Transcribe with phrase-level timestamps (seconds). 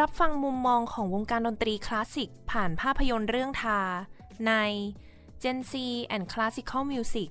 [0.00, 3.80] รับฟังมุมมองของวงการดนตรีคลาสสิกผ่านภาพยนตร์เรื่องทา
[4.46, 4.52] ใน
[5.42, 5.72] Gen Z
[6.14, 7.28] and Classical Music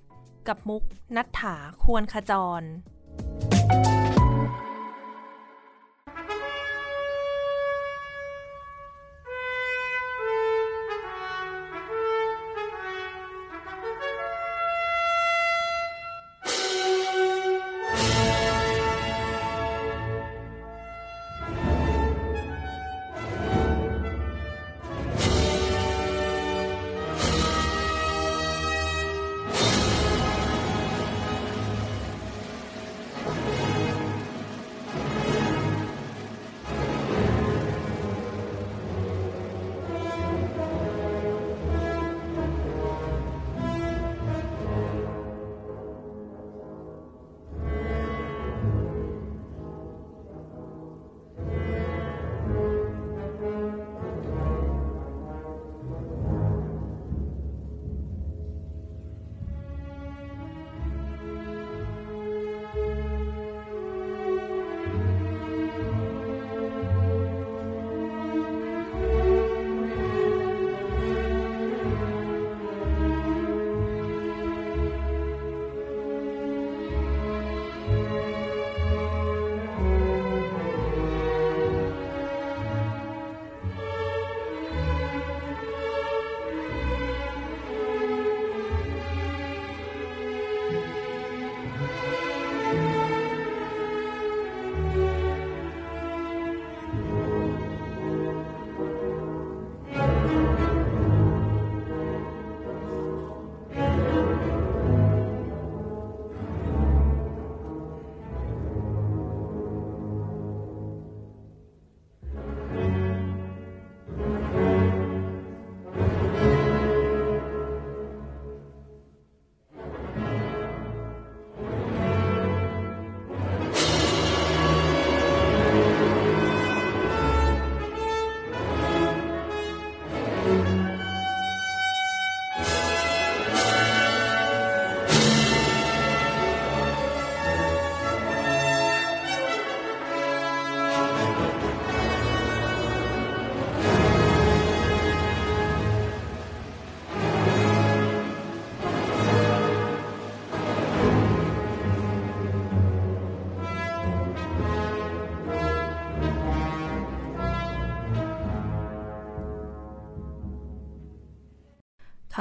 [0.47, 0.83] กับมุก
[1.15, 2.61] นัฐถาควรขจร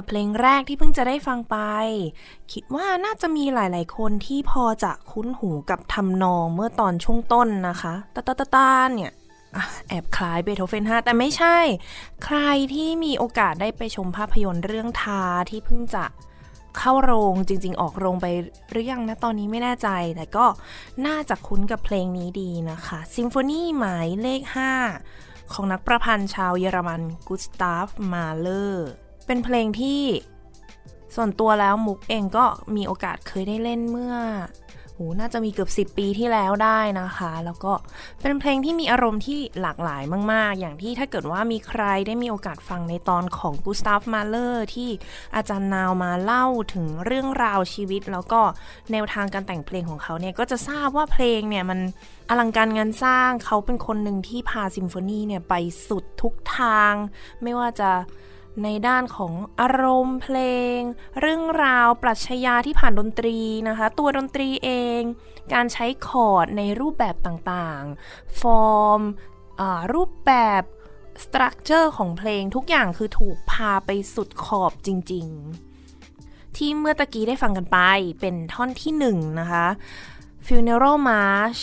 [0.00, 1.56] ค่ะเพลงแรกที่เพิ่งจะได้ฟังไป
[2.52, 9.12] คิดว่าน่าจะมีหลาย ๆ คนที่พอจะคุ้นหูกับทำนองเมื่อตอนช่วงต้นนะคะตาตาตาตาเนี่ย
[9.88, 11.58] แอบคล้ายเบโธเฟน 5 แต่ไม่ใช่
[12.24, 12.38] ใคร
[12.74, 16.04] ที่มีโอกาสได้ไปชมภาพยนตร์เรื่อง Tár ที่เพิ่งจะ
[16.78, 18.26] เข้าโรงจริง ๆ ออกโรงไป
[18.70, 20.46] หรือยังนะตอนนี้ไม่แน่ใจ แต่ก็
[21.06, 24.42] น่าจะคุ้นกับเพลงนี้ดีนะคะซิมโฟนีหมายเลข
[24.96, 28.90] 5 ของนักประพันธ์ชาวเยอรมันกุสตาฟ มาเลอร์
[29.32, 30.02] เป็นเพลงที่
[31.14, 32.44] ส่วนตัวแล้วมุกเองก็
[32.76, 34.14] มีโอกาสเคยได้เล่นเมื่อ
[34.94, 37.72] โหน่าจะมีเกือบ 10 ปีที่แล้วได้นะคะ แล้วก็
[38.20, 40.02] เป็นเพลงที่มีอารมณ์ที่หลากหลาย
[40.32, 44.90] มาก ๆ อย่างที่ถ้าเกิดว่ามีใครได้มีโอกาสฟังในตอนของกุสตาฟมาเลอร์ที่
[45.36, 48.40] อาจารย์นาวมาเล่าถึงเรื่องราวชีวิต แล้วก็
[48.92, 51.80] แนวทางการแต่งเพลงของเขาเนี่ย ก็จะทราบว่าเพลงเนี่ยมัน
[52.28, 55.54] อลังการงานสร้างเขาเป็นคนหนึ่งที่พาซิมโฟนีเนี่ยไป
[55.88, 56.92] สุดทุกทาง
[57.42, 57.90] ไม่ว่าจะ
[58.62, 60.38] ในด้านของอารมณ์เพล
[60.76, 60.78] ง
[61.20, 63.38] เรื่องราวปรัชญาที่ผ่านดนตรี
[63.68, 65.02] นะคะ ตัวดนตรีเอง
[65.52, 69.00] การใช้คอร์ดในรูปแบบต่างๆ ฟอร์ม
[69.94, 70.62] รูปแบบ
[71.24, 77.78] structure ของเพลงทุกอย่างคือถูกพาไปสุดขอบจริงๆ ที่เมื่อตะกี้ได้ฟังกันไป
[78.20, 79.66] เป็นท่อนที่หนึ่งนะคะ
[80.46, 81.60] Funeral March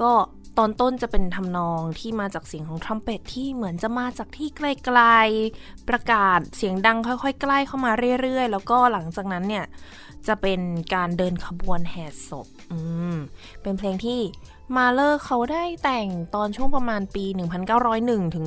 [0.00, 0.12] ก็
[0.58, 7.92] ตอนต้นจะเป็นทำนองที่มาจากเสียงของทรัมเป็ตที่เหมือนจะมาจากที่ไกลๆ ประกาศเสียงดังค่อยๆ ใกล้เข้ามา
[8.22, 9.64] เรื่อยๆ แล้วก็หลังจากนั้นเนี่ย
[10.26, 10.60] จะเป็น
[10.94, 12.78] การเดินขบวนแห่ศพ อื
[13.14, 13.16] ม
[13.62, 14.20] เป็นเพลงที่
[14.76, 17.24] มาเลอร์เขาได้แต่งตอนช่วงประมาณปี
[17.80, 18.46] 1901 ถึง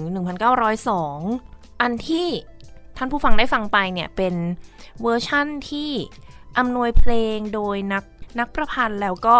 [0.71, 2.27] 1902 อันที่
[2.97, 4.35] ท่านผู้ฟังได้ฟังไปเนี่ย เป็น
[5.01, 5.91] เวอร์ชั่นที่
[6.57, 8.03] อำนวยเพลงโดยนัก
[8.39, 9.37] นักประพันธ์แล้วก็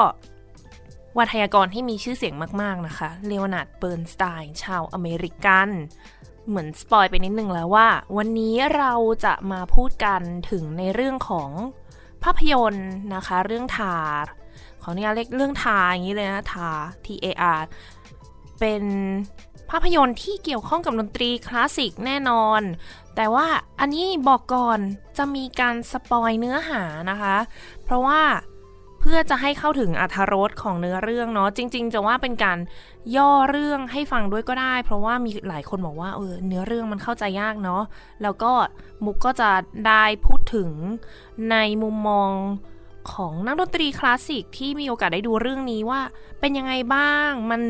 [1.17, 5.69] วาทยากรที่มีชื่อเสียงมากๆนะคะ เลโอนาร์ด เบิร์นสไตน์ชาวอเมริกัน
[6.47, 7.87] เหมือน spoil ไปนิดนึงแล้วว่า
[8.17, 8.93] วันนี้เรา
[9.25, 10.21] จะมาพูดกัน
[10.51, 11.49] ถึงในเรื่องของ
[12.23, 13.97] ภาพยนตร์นะคะ เรื่องทา
[14.81, 16.69] ขออนุญาตเรียกเรื่องทาอย่างนี้เลยนะทา
[17.05, 17.25] T A
[17.57, 17.61] R
[18.59, 18.83] เป็น
[19.69, 22.61] ภาพยนตร์ที่เกี่ยวข้องกับดนตรีคลาสสิกแน่นอน
[23.15, 23.47] แต่ว่า
[23.79, 24.79] อันนี้บอกก่อน
[25.17, 27.35] จะมีการสปอยเนื้อหานะคะ
[27.83, 28.21] เพราะว่า
[29.05, 32.57] เพื่อจะให้เข้าถึงอัธรสของเนื้อเรื่องเนาะจริง ๆ จะว่าเป็นการ
[33.15, 37.83] ย่อเรื่องให้ฟังด้วยก็ได้ เพราะว่ามีหลายคนบอกว่าเออเนื้อเรื่องมันเข้าใจยากเนาะ
[38.23, 38.51] แล้วก็
[39.05, 39.51] มุกก็จะ
[39.87, 40.69] ได้พูดถึง
[41.51, 42.31] ในมุมมอง
[43.13, 46.01] ของนักดนตรีคลาสสิกที่มีโอกาสได้ดูเรื่องนี้ว่า
[46.39, 47.61] เป็นยังไงบ้าง มัน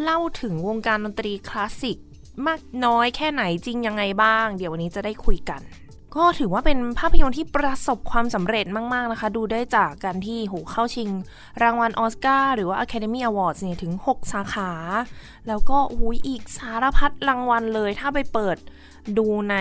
[0.00, 1.96] เล่าถึงวงการดนตรีคลาสสิก
[2.46, 5.60] มากน้อยแค่ไหนจริงยังไงบ้าง เดี๋ยววันนี้จะได้คุยกัน
[6.16, 11.10] ก็ถือว่าเป็นภาพยนตร์ที่ประสบความสำเร็จมาก ๆ นะคะ ดูได้จากการที่หูเข้าชิง
[11.62, 14.70] รางวัลออสการ์หรือว่า Academy Awards เนี่ยถึง 6 สาขา
[15.48, 18.56] แล้วก็อุ้ยอีกสารพัดรางวัลเลย ถ้าไปเปิด
[19.18, 19.56] ดูใน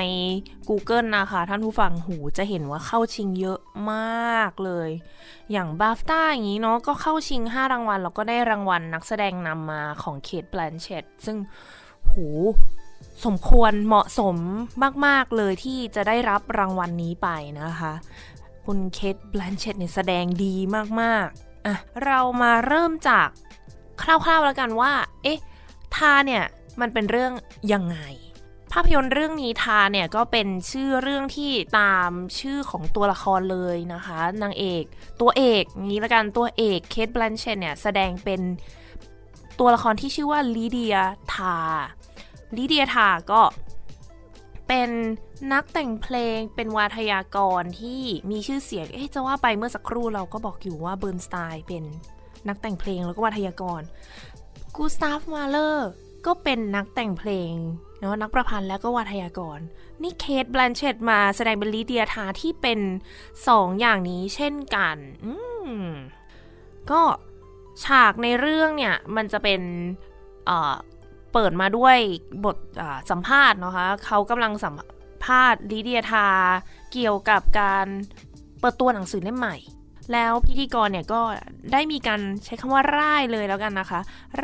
[0.70, 3.60] Google นะคะ ท่านผู้ฟังหูจะเห็นว่าเข้าชิงเยอะ
[3.92, 4.90] มากเลย
[5.52, 11.38] อย่าง BAFTA อย่างนี้เนาะก็เข้าชิง 5 รางวัล แล้วก็ได้รางวัลนักแสดงนำมาของเคทแบลนเชตซึ่ง
[12.12, 12.28] หู
[13.26, 14.36] สมควรเหมาะสม
[15.06, 17.28] มาก ๆ เลยที่จะได้รับรางวัลนนี้ไป
[17.62, 17.94] นะคะ
[18.66, 20.56] คุณเคทแบลนเชตเนี่ยแสดงดี
[21.02, 21.76] มาก ๆ อะ
[22.06, 23.28] เรามาเริ่มจาก
[24.02, 24.94] คร่าวๆแล้วกันว่า
[25.24, 25.40] เอ๊ะ
[25.96, 26.44] Tár เนี่ย
[26.82, 27.34] มันเป็นเรื่อง
[27.74, 27.98] ยังไง
[28.72, 34.84] ภาพยนตร์เรื่องนี้ Tár เนี่ย ก็เป็นชื่อเรื่องที่ตามชื่อของตัวละครเลยนะคะ นางเอก
[35.22, 38.42] ตัวเอกนี้ละกันตัวเอกเคทแบลนเชตเนี่ย แสดงเป็น
[39.60, 40.98] ตัวละครที่ชื่อว่าลีเดีย
[41.34, 41.58] ทา
[42.58, 43.42] ลิเดียทาก็
[44.68, 44.90] เป็น
[45.54, 48.02] นักแต่งเพลงเป็นวาทยากรที่
[48.32, 51.84] มีชื่อเสียง เอ๊ะจะว่าไปเมื่อสักครู่เราก็บอกอยู่ว่าเบิร์นสไตน์เป็น
[52.48, 53.82] นักแต่งเพลงแล้วก็วาทยากร
[54.76, 55.90] กูสตาฟมาเลอร์
[56.26, 57.54] ก็เป็นนักแต่งเพลง
[58.00, 59.60] เนาะนักประพันธ์แล้วก็วาทยากร
[60.02, 62.80] นี่เคทแบลนเชตมาแสดงเป็นลิเดียทาที่เป็น
[63.48, 65.34] สองอย่างนี้เช่นกันอื
[65.82, 65.84] ม
[66.92, 67.02] ก็
[67.84, 69.62] ฉากในเรื่องเนี่ย มันจะเป็น
[71.34, 71.98] เปิดมาด้วย
[72.46, 72.58] บท
[73.10, 74.74] สัมภาษณ์นะคะเขากำลังสัม
[75.26, 76.28] ภาษณ์ลิเดียทา
[76.92, 77.86] เกี่ยวกับการ
[78.60, 79.56] เปิดตัวหนังสือเล่มใหม่
[80.14, 81.22] แล้วพิธีกรเนี่ยก็
[81.74, 84.00] ได้มีการใช้คำว่าร่ายเลยแล้วกันนะคะ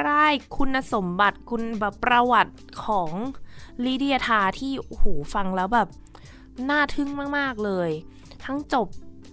[0.05, 2.55] ร่ายคุณสมบัติคุณแบบประวัติ
[2.85, 3.11] ของ
[3.85, 5.87] ลิเดียทาที่โอ้โหฟังแล้วแบบ
[6.69, 7.89] น่าทึ่งมาก ๆ เลย
[8.45, 8.87] ทั้งจบ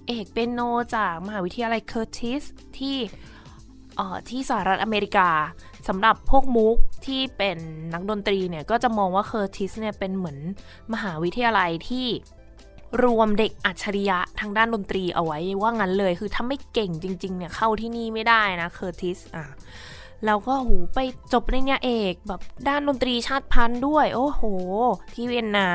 [0.07, 0.61] เอกเปียโน
[0.95, 2.43] จากมหาวิทยาลัยเคอร์ติส
[2.79, 2.97] ที่
[4.31, 5.29] ที่สหรัฐอเมริกา
[5.89, 7.59] สำหรับพวกมุกที่เป็น
[7.95, 10.39] นักดนตรีเนี่ยก็จะมองว่าเคอร์ติสเนี่ยเป็นเหมือน
[10.93, 12.07] มหาวิทยาลัยที่
[13.05, 19.45] รวมเด็กอัจฉริยะทางด้านดนตรีเอาไว้ว่างั้นเลย คือถ้าไม่เก่งจริง ๆ เนี่ยเข้าที่นี่ไม่ได้นะเคอร์ติสอะ
[20.27, 20.99] แล้วก็หูไป
[21.33, 24.43] จบในเนี่ยเอกแบบด้านดนตรีชาติพันธุ์ด้วย โอ้โห
[25.13, 25.69] ที่เวียนนา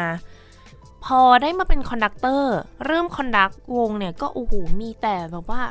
[1.06, 5.62] พอได้มาเป็น conductor เริ่ม conduct วงเนี่ยก็โอ้โหมีแต่แบบว่า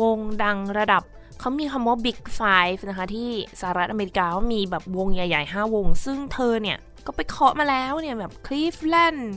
[0.00, 1.02] วงดังระดับ
[1.38, 9.32] เขามีคำว่า Big Five นะคะ ที่สหรัฐอเมริกาว่ามีแบบวงใหญ่ๆ 5 วง ซึ่งเธอเนี่ย ก็ไปเคาะมาแล้วเนี่ย แบบคลีฟแลนด์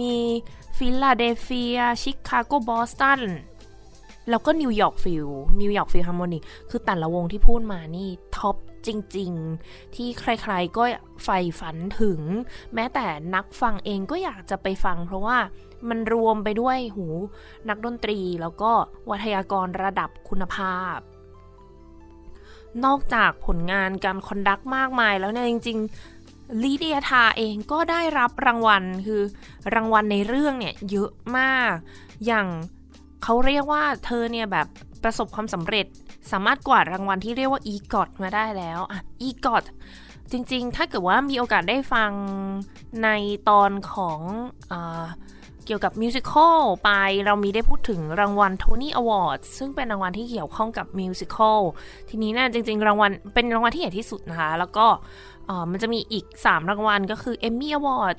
[0.00, 0.14] มี
[0.76, 3.20] ฟิลาเดลเฟียชิคาโกบอสตัน
[4.30, 5.26] แล้วก็ New York Phil
[5.60, 6.38] New York Philharmonic
[6.70, 8.56] คือแต่ละวงที่พูดมานี่ top
[8.86, 9.32] จริง
[9.64, 10.82] ๆ ที่ใครๆก็
[11.24, 12.20] ใฝ่ฝันถึง
[12.74, 15.38] แม้แต่นักฟังเองก็อยากจะไปฟัง เพราะว่า
[15.88, 17.06] มันรวมไปด้วยหู
[17.68, 18.70] นักดนตรีแล้วก็
[19.10, 20.96] วาทยากรระดับคุณภาพ
[22.84, 25.78] นอกจากผลงานการ conduct มากมายแล้วเนี่ยจริง
[26.20, 29.22] ๆลีเดียทาเองก็ได้รับรางวัลคือ
[29.74, 31.72] รางวัลในเรื่องเนี่ยเยอะมาก
[32.26, 32.46] อย่าง
[33.22, 34.66] เขาเรียกว่าเธอเนี่ยแบบ
[35.02, 35.86] ประสบความสำเร็จ
[36.30, 39.64] สามารถกวาดรางวัลที่เรียกว่าอีกอดมาได้แล้วอะอีกอด
[40.32, 42.10] จริงๆ ถ้าเกิดว่ามีโอกาสได้ฟัง
[43.04, 43.08] ใน
[43.48, 44.20] ตอนของ
[44.72, 44.74] อ
[45.66, 46.90] เกี่ยวกับมิวสิควลไป
[47.26, 51.60] เรามีได้พูดถึงรางวัลโทนี่อวอร์ดซึ่งเป็นรางวัลที่เกี่ยวข้องกับมิวสิควล
[52.08, 54.86] ทีนี้นะจริง ๆ รางวัลเป็นรางวัลที่ใหญ่ที่สุดนะคะ แล้วก็
[55.70, 58.16] มันจะมีอีก 3 รางวัลก็คือ Emmy Award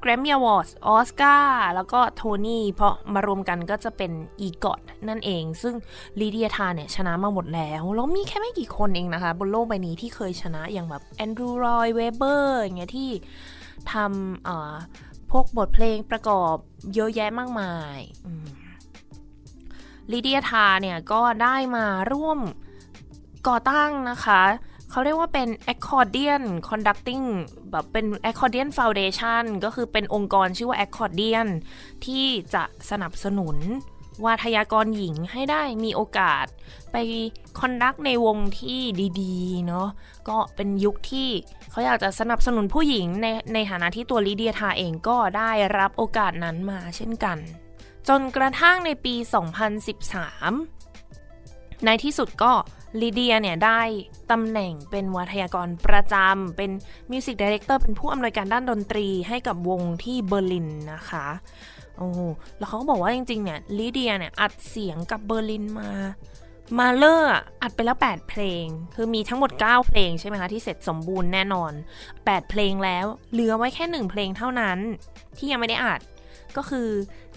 [0.00, 5.74] Grammy Award Oscar แล้วก็ Tony เพราะมารวมกันก็จะเป็น EGOT นั่นเอง ซึ่ง
[6.20, 13.10] ลีเดียทาเนี่ย ชนะมาหมดแล้ว แล้วมีแค่ไม่กี่คนเองนะคะ บนโลกใบนี้ที่เคยชนะอย่างแบบแอนดรูว์ลอยด์เว็บเบอร์อย่างเงี้ยที่
[13.92, 16.54] ทำ พวกบทเพลงประกอบ
[16.94, 17.98] เยอะแยะมากมาย
[20.12, 22.38] ลิเดียทาเนี่ยก็ได้มาร่วม
[23.48, 24.42] ก่อตั้งนะคะ
[24.90, 27.24] เขาเรียกว่าเป็น Accordion Conducting
[27.70, 31.48] แบบเป็น Accordion Foundation ก็คือเป็นองค์กรชื่อว่า Accordion
[32.04, 33.56] ที่จะสนับสนุน
[34.24, 36.46] วาทยากรหญิงให้ได้มีโอกาส
[36.92, 36.96] ไป
[37.58, 38.80] คอนดักในวงที่
[39.20, 39.88] ดีๆเนาะ
[40.28, 41.28] ก็เป็นยุคที่
[41.70, 47.38] เขาอยากจะสนับสนุนผู้หญิงในในฐานะที่ตัวลิเดียทาเองก็ได้รับโอกาสนั้นมาเช่นกัน
[48.08, 49.14] จนกระทั่งในปี
[50.50, 52.52] 2013 ในที่สุดก็
[53.00, 53.80] ลีเดียเนี่ยได้
[54.30, 56.70] ตำแหน่งเป็นวาทยากรประจำเป็น
[57.10, 61.26] music director เป็นผู้อำนวยการด้านดนตรีให้กับวงที่เบอร์ลินนะคะ
[62.00, 62.10] โอ้
[62.58, 65.92] แล้วเขาก็บอกว่าจริงๆเนี่ยลีเดียเนี่ยอัดเสียงกับเบอร์ลินมา
[66.78, 68.64] มาเลอร์อัดไปแล้ว 8 เพลง
[68.94, 71.72] คือมีทั้งหมด 9 เพลงใช่ไหมคะ ที่เสร็จสมบูรณ์แน่นอน
[72.12, 74.78] 8 เพลงแล้วเหลือไว้แค่ 1 เพลงเท่านั้น
[75.36, 76.00] ที่ยังไม่ได้อัด
[76.56, 76.88] ก็คือ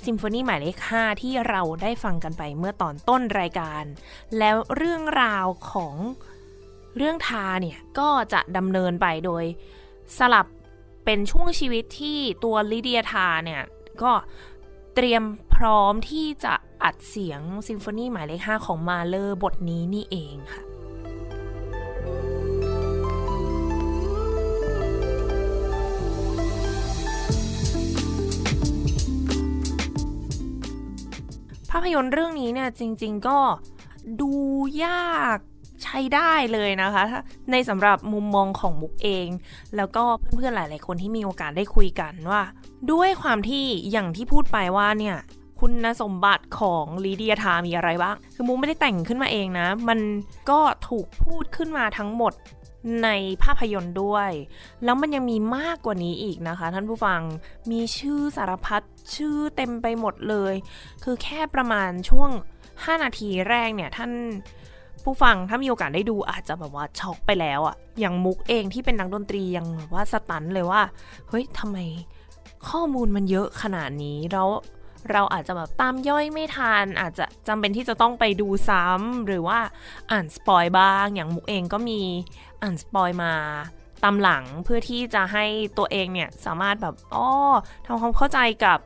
[0.05, 3.83] ซิมโฟนีหมายเลข 5 ที่เราได้ฟังกันไปเมื่อตอนต้นรายการ
[4.39, 5.95] แล้วเรื่องราวของ
[6.97, 9.43] เรื่องทาเนี่ย ก็จะดำเนินไปโดย
[10.17, 10.45] สลับ
[11.05, 13.61] เป็นช่วงชีวิตที่ตัวลิเดียทาเนี่ย
[14.01, 15.23] ก็เเตรียม
[15.55, 20.63] พร้อมที่จะอัดเสียงซิมโฟนีหมายเลข5ของมาเลอร์บทนี้นี่เองค่ะ
[31.69, 33.39] ภาพยนตร์เรื่องนี้เนี่ยจริง ๆก็
[34.21, 34.31] ดู
[34.85, 35.39] ยาก
[35.83, 37.03] ใช้ได้เลยนะคะ
[37.51, 39.27] ในสำหรับมุมมองของมุกเอง
[39.75, 40.03] แล้วก็
[40.35, 42.41] เพื่อนๆหลาย ๆ คนที่มีโอกาสได้คุยกันว่า
[42.91, 45.17] ด้วยความที่อย่างที่พูดไปว่าเนี่ย
[45.59, 49.99] คุณสมบัติของลีเดียทามีอะไรบ้าง คือมุกไม่ได้แต่งขึ้นมาเองนะ มัน
[50.49, 50.59] ก็
[50.89, 52.33] ถูกพูดขึ้นมาทั้งหมด
[53.03, 53.09] ใน
[53.43, 54.29] ภาพยนตร์ด้วย
[54.83, 57.21] แล้วมันยังมีมากกว่านี้อีกนะคะ ท่านผู้ฟัง
[57.71, 58.81] มีชื่อสารพัด
[59.15, 60.53] ชื่อเต็มไปหมดเลย
[61.03, 62.29] คือแค่ประมาณช่วง
[62.67, 64.11] 5 นาทีแรกเนี่ยท่าน
[65.03, 70.81] ผู้ฟังถ้ามีโอกาสได้ดูอาจจะแบบว่าช็อกไปแล้วอะอย่างมุกเองที่เป็นนักดนตรียังแบบว่าสตันเลยว่า
[71.29, 71.77] เฮ้ยทำไม
[72.69, 74.49] ข้อมูลมันเยอะขนาดนี้แล้ว
[75.11, 79.59] เราอาจจะแบบตามย่อยไม่ทันอาจจะจำเป็นที่จะต้องไปดูซ้ำหรือว่า
[80.11, 82.01] อ่านสปอยบ้าง อย่างมุกเองก็มี
[82.61, 83.33] อ่านสปอยมา
[84.03, 85.45] ตามหลังเพื่อที่จะให้
[85.77, 87.27] ตัวเองเนี่ยสามารถแบบอ๋อ
[87.85, 88.79] ทำความเข้าใจกับ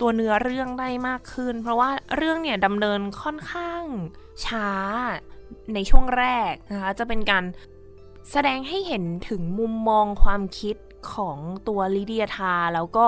[0.00, 3.82] ตัวเนื้อเรื่องได้มากขึ้น เพราะว่าเรื่องเนี่ยดำเนินค่อนข้าง
[4.46, 4.68] ช้า
[5.74, 7.44] ในช่วงแรกนะคะ จะเป็นการ
[8.30, 10.76] แสดงให้เห็นถึงมุมมองความคิด
[11.14, 13.06] ของตัวลิเดียทา แล้วก็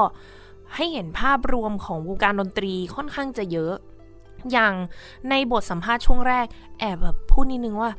[0.74, 3.74] ให้เห็นภาพรวมของวงการดนตรีค่อนข้างจะเยอะ
[4.52, 4.74] อย่าง
[5.30, 6.46] ในบทสัมภาษณ์ช่วงแรก
[6.78, 7.90] แอบแบบพูดนิดนึงว่า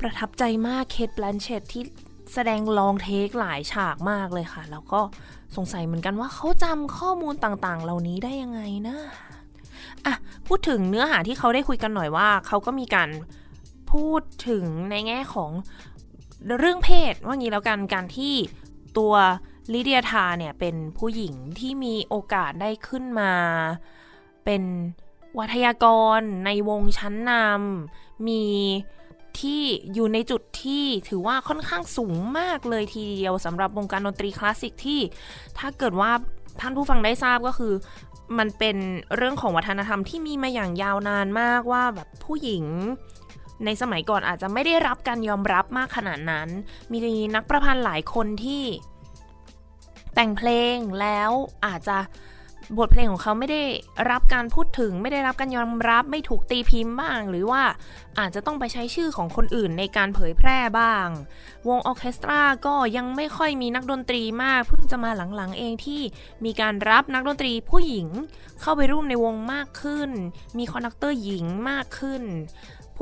[0.00, 1.82] ประทับใจมากเคทแบลนเชตที่
[2.34, 5.00] แสดงลองเทคหลายฉากมากเลยค่ะ แล้วก็
[5.56, 8.98] สงสัยเหมือนกันว่าเขาจำข้อมูลต่างๆ เหล่านี้ได้ยังไงนะ
[10.04, 10.14] อะ
[10.46, 13.08] พูดถึงเนื้อหาที่เขาได้คุยกันหน่อยว่า เขาก็มีการ
[13.92, 15.50] พูดถึงในแง่ของ
[16.58, 18.34] เรื่องเพศว่างี้แล้วกันการที่
[18.98, 19.14] ตัว
[19.72, 23.32] ลิเดียทาเนี่ยเป็นผู้หญิงที่มีโอกาสได้ขึ้นมา
[24.44, 24.62] เป็น
[25.38, 25.86] วัทยาก
[26.18, 28.44] รในวงชั้นนำมี
[29.40, 29.62] ที่
[29.94, 35.00] อยู่ในจุดที่ถือว่าค่อนข้างสูงมากเลยทีเดียวสำหรับวงการดนตรีคลาสสิกที่
[35.58, 36.10] ถ้าเกิดว่า
[36.60, 37.72] ท่านผู้ฟังได้ทราบก็คือ
[38.38, 38.76] มันเป็น
[39.16, 42.64] เรื่องของวัฒนธรรมที่มีมาอย่างยาวนานมากว่าแบบผู้หญิง
[43.64, 46.48] ในสมัยก่อนอาจจะไม่ได้รับการยอมรับมากขนาดนั้น
[46.92, 46.98] มี
[47.34, 48.64] นักประพันธ์หลายคนที่
[50.14, 51.30] แต่งเพลงแล้ว
[51.66, 51.98] อาจจะ
[52.78, 53.62] บทเพลงของเขาไม่ได้
[54.10, 57.62] รับการพูดถึง ไม่ได้รับการยอมรับ ไม่ถูกตีพิมพ์บ้าง หรือว่า
[58.18, 61.08] อาจจะต้องไปใช้ชื่อของคนอื่นในการเผยแพร่บ้าง
[61.68, 66.00] วงออเคสตราก็ยังไม่ค่อยมีนักดนตรีมาก เพิ่งจะมาหลังๆเองที่
[66.44, 68.08] มีการรับนักดนตรีผู้หญิง
[68.60, 70.10] เข้าไปร่วมในวงมากขึ้น
[70.58, 72.22] มี conductor หญิงมากขึ้น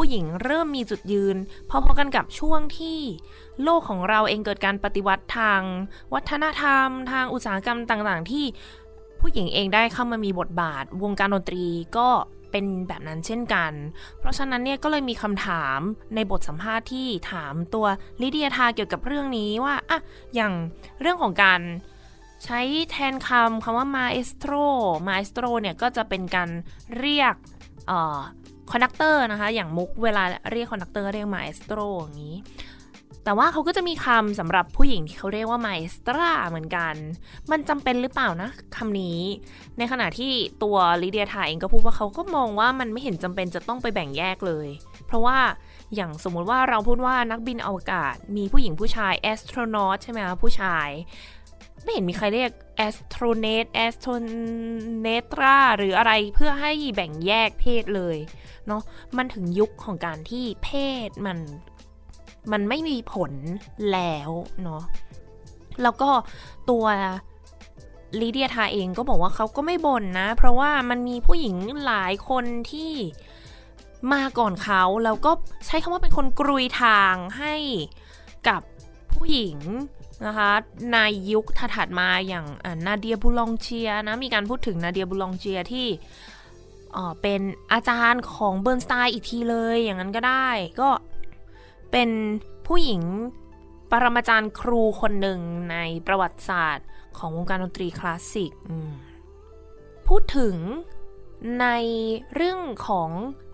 [0.00, 1.36] ผู้หญิงเริ่มมีจุดยืน
[1.70, 2.98] พอๆกันกับช่วงที่
[3.62, 5.60] โลกของเราเองเกิดการปฏิวัติทาง
[6.14, 8.44] วัฒนธรรม ทางอุตสาหกรรมต่างๆ ที่
[9.20, 12.08] ผู้หญิงเองได้เข้ามามีบทบาท วงการดนตรีก็
[12.50, 13.72] เป็นแบบนั้นเช่นกัน
[14.18, 15.80] เพราะฉะนั้นเนี่ยก็เลยมีคำถาม
[16.14, 17.86] ในบทสัมภาษณ์ที่ถามตัว
[18.20, 19.98] ลิเดียทาเกี่ยวกับเรื่องนี้ว่าอะ
[20.34, 20.52] อย่าง
[21.00, 21.60] เรื่องของการ
[22.44, 24.66] ใช้แทนคำคำว่า maestro
[25.08, 26.50] maestro เนี่ยก็จะเป็นการ
[26.98, 27.34] เรียก
[28.72, 30.22] conductor นะคะ อย่างมุกเวลา
[30.52, 32.37] เรียก conductor เรียก maestro อย่างนี้
[33.25, 36.94] แต่ว่าเขาก็จะมีคำสำหรับผู้หญิงที่เขาเรียกว่า maestra เหมือนกัน
[37.50, 39.20] มันจำเป็นหรือเปล่านะคำนี้
[39.78, 40.32] ในขณะที่
[40.62, 44.68] ตัวลิเดียทาเองก็พูดว่าเขาก็มองว่ามันไม่เห็นจำเป็นจะต้องไปแบ่งแยกเลย
[45.06, 45.38] เพราะว่า
[45.94, 50.88] อย่างสมมุติว่าเราพูดว่านักบินอวกาศ มีผู้หญิงผู้ชาย astronaut ใช่ไหมคะผู้ชาย
[51.82, 54.10] ไม่เห็นมีใครเรียก astronette astro
[55.02, 58.16] เนตราหรืออะไรเพื่อให้แบ่งแยกเพศเลย
[58.68, 58.82] เนาะ
[59.16, 60.68] มันถึงยุคของการที่เพ
[61.08, 61.38] ศมัน
[62.52, 63.32] มันไม่มีผล
[63.92, 64.30] แล้ว
[64.62, 64.82] เนาะ
[65.82, 66.10] แล้วก็
[66.70, 66.87] ตัว
[68.20, 71.56] ลีเดียทาเองก็บอกว่าเขาก็ไม่บ่นนะ เพราะว่ามันมีผู้หญิง
[71.87, 72.92] หลายคนที่
[74.12, 75.32] มาก่อนเขาแล้วก็
[75.66, 77.54] ใช้คำว่าเป็นคนกรุยทางให้
[78.48, 78.62] กับ
[79.12, 79.58] ผู้หญิง
[80.26, 80.50] นะคะ
[80.92, 80.98] ใน
[81.32, 82.46] ยุคถัดมาอย่าง
[82.87, 85.87] นาเดียบูลองเช่นะ มีการพูดถึงนาเดียบูลองเช่ที่
[87.23, 87.40] เป็น
[87.73, 90.49] อาจารย์ของเบิร์นสไตน์อีกทีเลยอย่างนั้นก็ได้
[90.80, 90.88] ก็
[91.92, 92.11] เป็น
[92.66, 93.02] ผู้หญิง
[93.90, 95.40] ปรมาจารย์ครูคนหนึ่ง
[95.71, 95.76] ใน
[96.07, 96.87] ประวัติศาสตร์
[97.18, 98.52] ของวงการดนตรีคลาสสิก
[100.07, 100.57] พูดถึง
[101.61, 101.66] ใน
[102.35, 103.11] เรื่องของ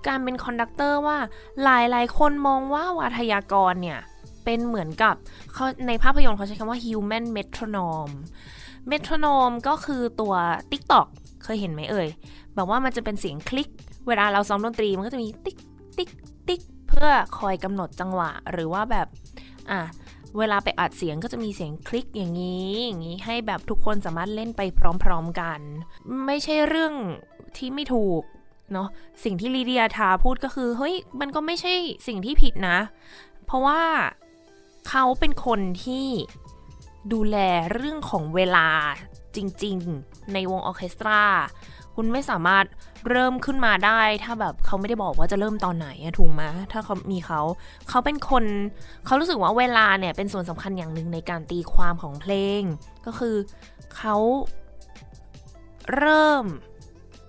[0.06, 1.18] การเป็น conductor ว่า
[1.62, 4.00] หลายหลายคนมองว่าวาทยากรเนี่ย
[4.44, 5.14] เป็นเหมือนกับ
[5.52, 8.14] เขาในภาพยนตร์เขาใช้คำว่า human metronome
[8.90, 10.34] metronome ก็คือตัว
[10.70, 11.06] TikTok
[11.42, 12.08] เคยเห็นไหมเอ่ย
[12.54, 13.68] แบบว่ามันจะเป็นเสียงคลิก
[14.08, 15.58] เวลาเราซ้อมดนตรีมันก็จะมีติ๊ก
[15.98, 16.10] ติ๊ก
[16.48, 19.06] ติ๊กเพื่อคอยกำหนดจังหวะ หรือว่าแบบ
[19.70, 19.80] อะ
[20.38, 24.62] เวลาไปอัดเสียงก็จะมีเสียงคลิกอย่างนี้อย่างนี้ให้แบบทุกคนสามารถเล่นไป
[25.02, 25.60] พร้อมๆกัน
[26.26, 26.94] ไม่ใช่เรื่อง
[27.56, 28.22] ที่ไม่ถูก
[28.72, 28.88] เนาะ
[29.24, 31.74] สิ่งที่ลีเดียทาพูดก็คือเฮ้ยมันก็ไม่ใช่
[32.06, 32.78] สิ่งที่ผิดนะ
[33.46, 33.82] เพราะว่า
[34.88, 36.06] เขาเป็นคนที่
[37.12, 37.36] ดูแล
[37.72, 38.68] เรื่องของเวลา
[39.36, 41.22] จริงๆ ในวงออเคสตรา
[41.96, 42.64] คุณไม่สามารถ
[43.10, 47.40] เริ่มขึ้นมาได้ ถ้าแบบเขาไม่ได้บอกว่าจะเริ่มตอนไหนถูกไหมถ้าเขามีเขา
[47.88, 48.44] เขาเป็นคน
[49.04, 52.62] เขารู้สึกว่าเวลาเนี่ยเป็นส่วนสำคัญอย่างหนึ่งในการตีความของเพลง
[53.06, 53.36] ก็คือ
[53.96, 54.16] เขา
[55.96, 56.44] เริ่ม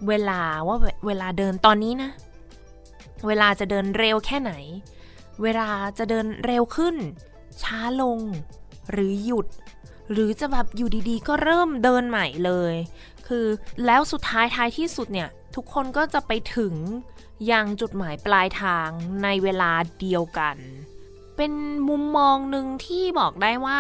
[0.08, 2.12] เวลาว่าเวลาเดินตอนนี้นะ
[3.28, 4.54] เวลาจะเดินเร็วแค่ไหน
[5.44, 6.96] เวลาจะเดินเร็วขึ้น
[7.62, 8.20] ช้าลง
[8.92, 9.48] หรือหยุด
[10.12, 12.76] หรือจะแบบอยู่ดีๆ ก็เริ่มเดินใหม่เลย
[13.28, 13.46] คือ
[13.86, 16.74] แล้วสุดท้ายท้ายที่สุดเนี่ย ทุกคนก็จะไปถึง
[17.52, 18.88] ยังจุดหมายปลายทาง
[19.24, 20.56] ในเวลาเดียวกัน
[21.38, 21.52] เป็น
[21.90, 23.80] มุมมองหนึ่งที่บอกได้ว่า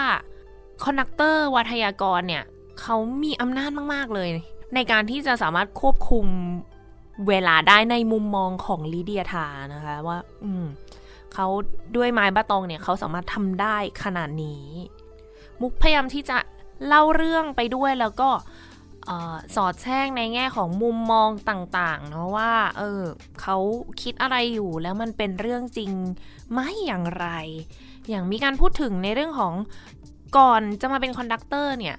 [0.83, 2.43] conductor วาทยากรเนี่ย
[2.81, 4.29] เขามีอำนาจมาก ๆ เลย
[4.75, 6.25] ในการที่จะสามารถควบคุม
[7.27, 10.65] เวลาได้ในมุมมองของลิเดียทานะคะว่า อืม
[11.33, 11.47] เขา
[11.95, 14.65] ด้วยไม้บาตองเนี่ยเขาสามารถทำได้ขนาดนี้
[15.61, 16.37] มุกพยายามที่จะ
[16.87, 18.29] เล่าเรื่องไปด้วยแล้วก็
[19.55, 23.01] สอดแทรกในแง่ของมุมมองต่างๆ เนาะว่า เออ
[23.41, 23.57] เขา
[24.01, 25.91] คิดอะไรอยู่แล้วมันเป็นเรื่องจริง
[26.51, 27.27] ไหมอย่างไร
[28.09, 29.53] อย่างมีการพูดถึงในเรื่องของ
[30.37, 31.97] ก่อนจะมาเป็น conductor เนี่ย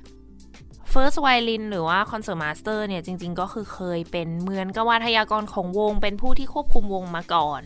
[0.92, 7.62] First Violin หรือว่า Concert Master เนี่ย จริง ๆ ก็คือเคยเป็นเหมือนกับวาทยกรของวง เป็นผู้ที่ควบคุมวงมาก่อน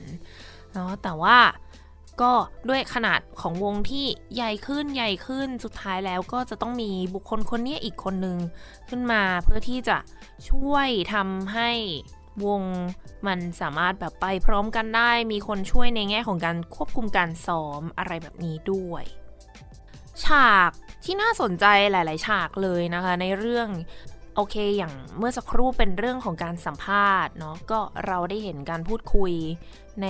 [0.75, 1.37] เนาะแต่ว่า
[2.23, 2.33] ก็
[2.69, 8.39] ด้วยขนาดของวงที่ใหญ่ขึ้นใหญ่ขึ้นสุดท้ายแล้วก็จะต้องมีบุคคลคนนี้อีกคนนึง
[8.89, 9.97] ขึ้นมาเพื่อที่จะ
[10.51, 11.71] ช่วยทำให้
[12.45, 12.63] วง
[13.27, 19.05] มันสามารถแบบไปพร้อมกันได้ มีคนช่วยในแง่ของการควบคุมการซ้อมอะไรแบบนี้ด้วย
[20.25, 20.71] ฉาก
[21.05, 23.69] ที่น่าสนใจหลาย ๆ ฉากเลยนะคะ ในเรื่อง
[24.35, 29.33] โอเคอย่างเมื่อสักครู่เป็นเรื่องของการสัมภาษณ์เนาะก็เราได้เห็นการพูดคุย
[30.03, 30.07] ใน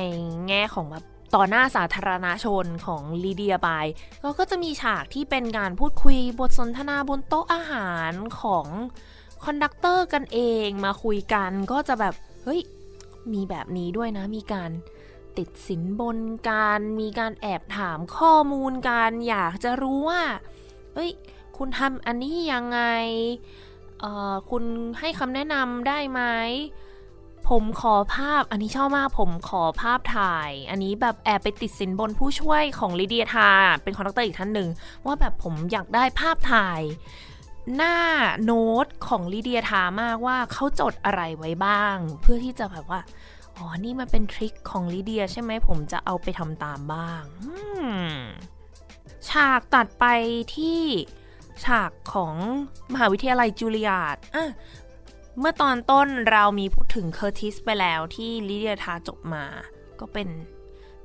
[0.49, 3.87] แง่ของแบบ ต่อหน้าสาธารณชนของลิเดีย ทาร์
[4.23, 8.67] ก็ก็จะมีฉากที่เป็นการพูดคุยบทสนทนาบนโต๊ะอาหารของ
[9.45, 12.15] conductor กันเองมาคุยกันก็จะแบบ
[12.45, 12.61] เฮ้ย
[13.33, 14.71] มีแบบนี้ด้วยนะมีการ
[15.39, 16.19] ติดสินบน
[16.51, 20.23] การมีการแอบถามข้อมูลการอยากจะรู้ว่า
[20.95, 21.11] เอ้ย
[21.57, 22.81] คุณทำอันนี้ยังไง
[24.01, 24.65] เอ่อ คุณ
[25.01, 26.23] ให้คำแนะนำได้ไหม
[27.51, 33.51] ผมขอภาพอันนี้ชอบมากผมขอภาพถ่าย อันนี้แบบแอบไปติดสินบนผู้ช่วยของลิเดียทาร์
[33.83, 34.69] เป็น conductor อีกท่านหนึ่ง
[35.07, 36.81] ว่าแบบผมอยากได้ภาพถ่าย
[37.77, 37.97] หน้า
[38.45, 43.01] โน้ตของลิเดียทาร์มากว่าเขาจดอะไรไว้บ้าง เพื่อที่จะแบบว่า
[43.57, 47.23] อ๋อ นี่มันเป็น trick ของลิเดียใช่ไหมผมจะเอาไปทำตามบ้าง
[49.29, 50.05] ฉากตัดไป
[50.57, 50.83] ที่
[51.65, 52.35] ฉากของ
[52.93, 54.51] มหาวิทยาลัยจูลิอาร์ดอะ
[55.39, 59.45] เมื่อตอนต้นเรามีพูดถึงเคอร์ติสไปแล้วที่ลิเดียทาร์จบมา
[60.01, 60.29] ก็เป็น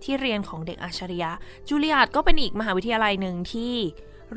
[0.04, 1.32] ที่เรียนของเด็กอัจฉริยะ
[1.68, 3.74] จูลิอาร์ดก็เป็นอีกมหาวิทยาลัยหนึ่งที่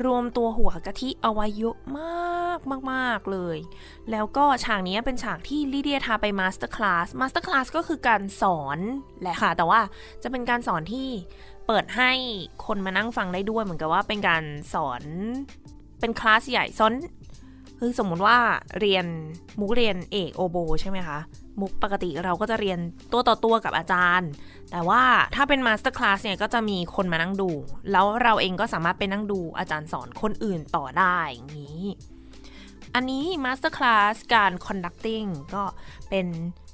[0.05, 2.59] รวมตัวหัวกะทิเอาไว้เยอะมาก
[2.91, 3.57] มากๆเลย
[4.11, 8.79] แล้วก็ฉากนี้เป็นฉากที่ลิเดียทาร์ไป masterclass masterclass ก็คือการสอน
[9.21, 9.81] แหละค่ะ แต่ว่า
[10.23, 11.07] จะเป็นการสอนที่
[11.67, 12.11] เปิดให้
[12.65, 15.03] คนมานั่งฟังได้ด้วย เหมือนกับว่าเป็นการสอน
[15.99, 16.93] เป็นคลาสใหญ่สอน
[17.79, 18.37] คือสมมุติว่า
[18.79, 19.05] เรียน
[19.59, 21.19] มุกเรียนเอกโอโบใช่ไหมคะ
[21.61, 22.79] มุกปกติเราก็จะเรียน
[23.11, 24.29] ตัวต่อตัวกับอาจารย์
[24.71, 25.03] แต่ว่า
[25.35, 27.49] ถ้าเป็น masterclass เนี่ยก็จะมีคนมานั่งดู
[27.91, 31.81] แล้วเราเองก็สามารถไปนั่งดูอาจารย์สอนคนอื่นต่อได้อย่างนี้
[32.95, 35.23] อันนี้ masterclass การ conducting
[35.55, 35.63] ก็
[36.09, 36.27] เป็น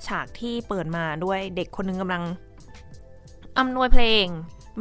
[0.08, 2.24] ฉากที่เปิดมาด้วยเด็กคนนึงกำลัง
[3.60, 4.26] อำนวยเพลง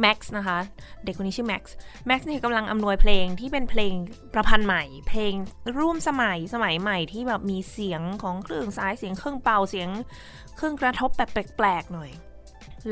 [0.01, 0.57] แม็กซ์นะคะ
[1.03, 1.75] เด็กคนนี้ชื่อแม็กซ์
[2.07, 3.93] แม็กซ์เนี่ยกำลังอำนวยเพลงที่เป็นเพลง
[4.33, 5.33] ประพันธ์ใหม่ เพลง
[5.77, 9.89] ร่วมสมัยสมัยใหม่ที่แบบมีเสียงของเครื่องสายเสียงเครื่องเป่าเสียง
[10.55, 12.11] เครื่องกระทบแบบแปลกๆหน่อย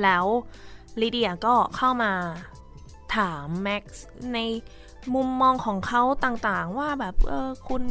[0.02, 0.26] แล้ว
[1.02, 2.12] ลิเดียก็เข้ามา
[3.16, 4.40] ถามแม็กซ์ใน
[5.16, 7.84] มุมมองของเขาต่างๆ ว่าแบบเออคุณ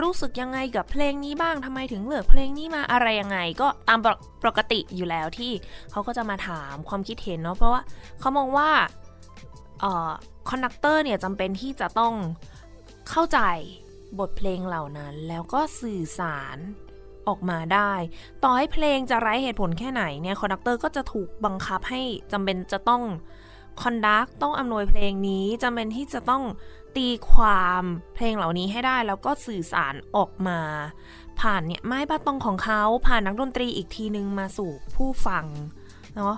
[0.00, 4.00] รู้สึกยังไงกับเพลงนี้บ้างทำไมถึงเลือกเพลงนี้มาอะไรยังไง ก็ตาม
[4.44, 5.52] ปกติอยู่แล้วที่
[5.90, 7.82] เขาก็จะมาถามความคิดเห็นเนาะเพราะว่า
[8.20, 8.70] เขามองว่า
[10.48, 12.14] conductor เนี่ยจำเป็นที่จะต้อง
[13.08, 13.40] เข้าใจ
[14.18, 16.56] บทเพลงเหล่านั้น แล้วก็สื่อสาร
[17.28, 17.92] ออกมาได้
[18.42, 22.00] ต่อให้เพลงจะไร้เหตุผลแค่ไหนเนี่ย conductor ก็จะถูกบังคับให้
[22.32, 23.02] จำเป็นจะต้อง
[23.82, 26.42] conduct ต้องอำนวยเพลงนี้จำเป็นที่จะต้อง
[26.96, 27.82] ตีความ
[28.14, 30.60] เพลงเหล่านี้ให้ได้แล้วก็สื่อสารออกมา
[31.40, 35.44] ผ่านเนี่ยไม้ baton ของเขาผ่านนักดนตรีอีกทีนึงมาสู่ผู้ฟัง
[36.16, 36.34] เนาะ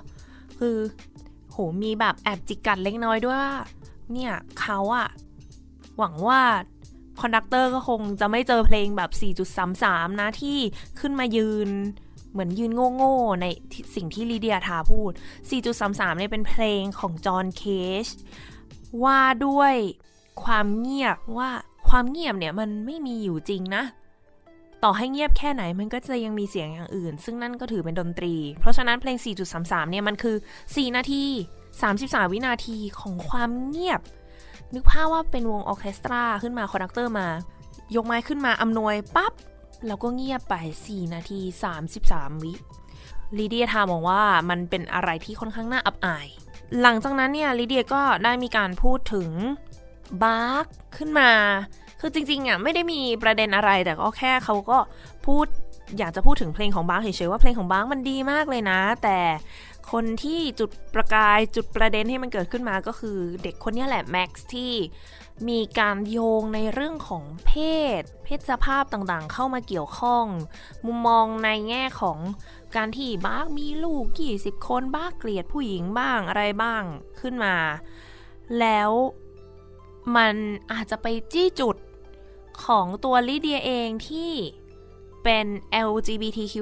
[0.59, 0.77] คือ
[1.51, 3.57] โหมีแบบแอบจิกกัดเล็กน้อยด้วยว่า
[4.13, 5.09] เนี่ยเขาอะ
[5.99, 6.41] หวังว่า
[7.21, 9.11] conductor ก็คงจะไม่เจอเพลงแบบ
[9.67, 10.59] 4.33 นะที่
[11.01, 11.69] ขึ้นมายืน
[12.33, 13.47] เหมือนยืนโง่ๆใน
[13.95, 15.13] สิ่งที่ลิเดียทาร์พูด
[15.65, 17.65] 4.33เนี่ยเป็นเพลงของจอห์นเค
[18.05, 18.07] จ
[19.05, 19.75] ว่าด้วย
[20.45, 21.51] ความเงียบว่า
[21.89, 23.85] ความเงียบเนี่ยมันไม่มีอยู่จริงนะ
[24.85, 29.17] ต่อให้เงียบแค่ไหนมันก็จะยังมีเสียงอย่างอื่น ซึ่งนั่นก็ถือเป็นดนตรี เพราะฉะนั้นเพลง
[29.55, 31.25] 4.33 เนี่ยมันคือ 4 นาที
[31.79, 34.01] 33 วินาทีของความเงียบ
[34.75, 37.29] นึกภาพว่าเป็นวงออเคสตราขึ้นมา conductor มา
[37.97, 39.33] ยกไม้ขึ้นมาอำนวยปั๊บ
[39.87, 40.55] แล้วก็เงียบไป
[40.87, 41.41] 4 นาที
[41.93, 42.53] 33 วิ
[43.39, 46.27] ลิเดียทาร์มองว่ามันเป็นอะไรที่ค่อนข้างน่าอับอาย
[46.81, 49.29] หลังจากนั้นเนี่ยลิเดียก็ได้มีการพูดถึง
[50.25, 50.67] บาร์ก
[50.97, 51.31] ขึ้นมา
[52.01, 54.79] คือจริงๆอะไม่ได้มีประเด็นอะไรแต่ก็แค่เขาก็
[55.27, 55.47] พูด
[55.99, 59.19] อยากจะพูดถึงเพลงของบาร์กเฉยๆว่าเพลงของบาร์กมันดีมากเลยนะ แต่
[59.93, 64.75] คนที่จุดประกายจุดประเด็นให้มันเกิดขึ้นมาก็คือเด็กคนนี้แหละแม็กซ์ที่
[65.49, 67.53] มีการโยงในเรื่องของเพ
[68.01, 70.27] ศ เพศสภาพต่างๆ เข้ามาเกี่ยวข้อง
[70.87, 72.19] มุมมองในแง่ของ
[72.77, 76.83] การที่บาร์กมีลูกกี่สิบคนบาร์กเกลียดผู้หญิงบ้างอะไรบ้าง
[77.21, 77.55] ขึ้นมา
[78.61, 78.91] แล้ว
[80.17, 80.35] มัน
[80.73, 81.77] อาจจะไปจี้จุด
[82.65, 84.33] ของตัวลิเดียเองที่
[85.25, 85.47] เป็น
[85.89, 86.55] LGBTQ+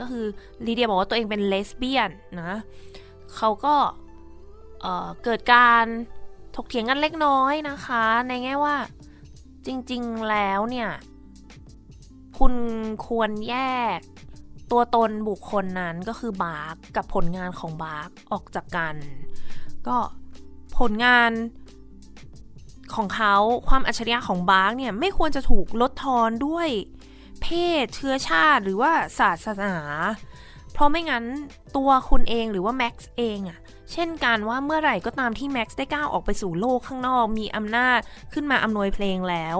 [0.00, 0.26] ก็คือ
[0.66, 2.10] ลิเดียบอกว่าตัวเองเป็นเลสเบี้ยน
[2.40, 2.58] นะ
[3.36, 3.74] เขาก็
[4.80, 5.84] เกิดการ
[6.56, 8.76] ถกเถียงกันเล็กน้อยนะคะ ในแง่ว่า
[9.66, 10.90] จริงๆแล้วเนี่ย
[12.38, 12.54] คุณ
[13.06, 13.56] ควรแย
[13.96, 13.98] ก
[14.70, 18.96] ตัวตนบุคคลนั้นก็คือบาร์กกับผลงานของบาร์กออกจากกัน
[19.86, 19.96] ก็
[20.78, 21.30] ผลงาน
[22.96, 23.34] ของเขา
[23.68, 26.68] ความอัจฉริยะของบาร์กเนี่ยไม่ควรจะถูกลดทอนด้วย
[27.42, 27.46] เพ
[27.82, 29.74] ศเชื้อชาติหรือว่าศาสนา
[30.72, 31.24] เพราะไม่งั้น
[31.76, 33.58] ตัวคุณเองหรือว่าแม็กซ์เองอะ
[33.92, 38.00] เช่นกันว่าเมื่อไหร่ก็ตามที่แม็กซ์ได้ก้าวออกไปสู่โลกข้างนอกมีอำนาจ
[38.32, 39.56] ขึ้นมาอำนวยเพลงแล้ว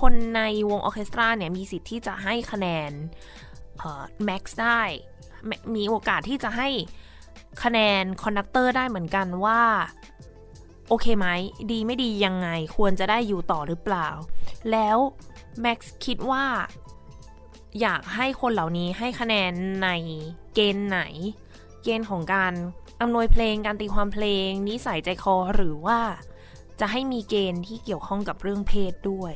[0.00, 2.90] คนในวงออเคสตราเนี่ยมีสิทธิ์ที่จะให้คะแนน
[4.24, 4.80] แม็กซ์ได้
[5.74, 6.68] มีโอกาสที่จะให้
[7.62, 9.62] คะแนน conductor ได้เหมือนกันว่า
[10.88, 11.26] โอเคไหม
[11.70, 14.08] ดีไม่ดียังไง ควรจะได้อยู่ต่อหรือเปล่า
[14.70, 14.98] แล้ว
[15.60, 16.44] แม็กซ์คิดว่า
[17.80, 19.88] อยากให้คนเหล่านี้ให้คะแนนใน
[20.54, 21.00] เกณฑ์ไหน
[21.82, 22.52] เกณฑ์ของการ
[23.00, 26.00] อำนวยเพลง การตีความเพลง นิสัยใจคอ หรือว่า
[26.80, 29.34] จะให้มีเกณฑ์ที่เกี่ยวข้องกับเรื่องเพศด้วย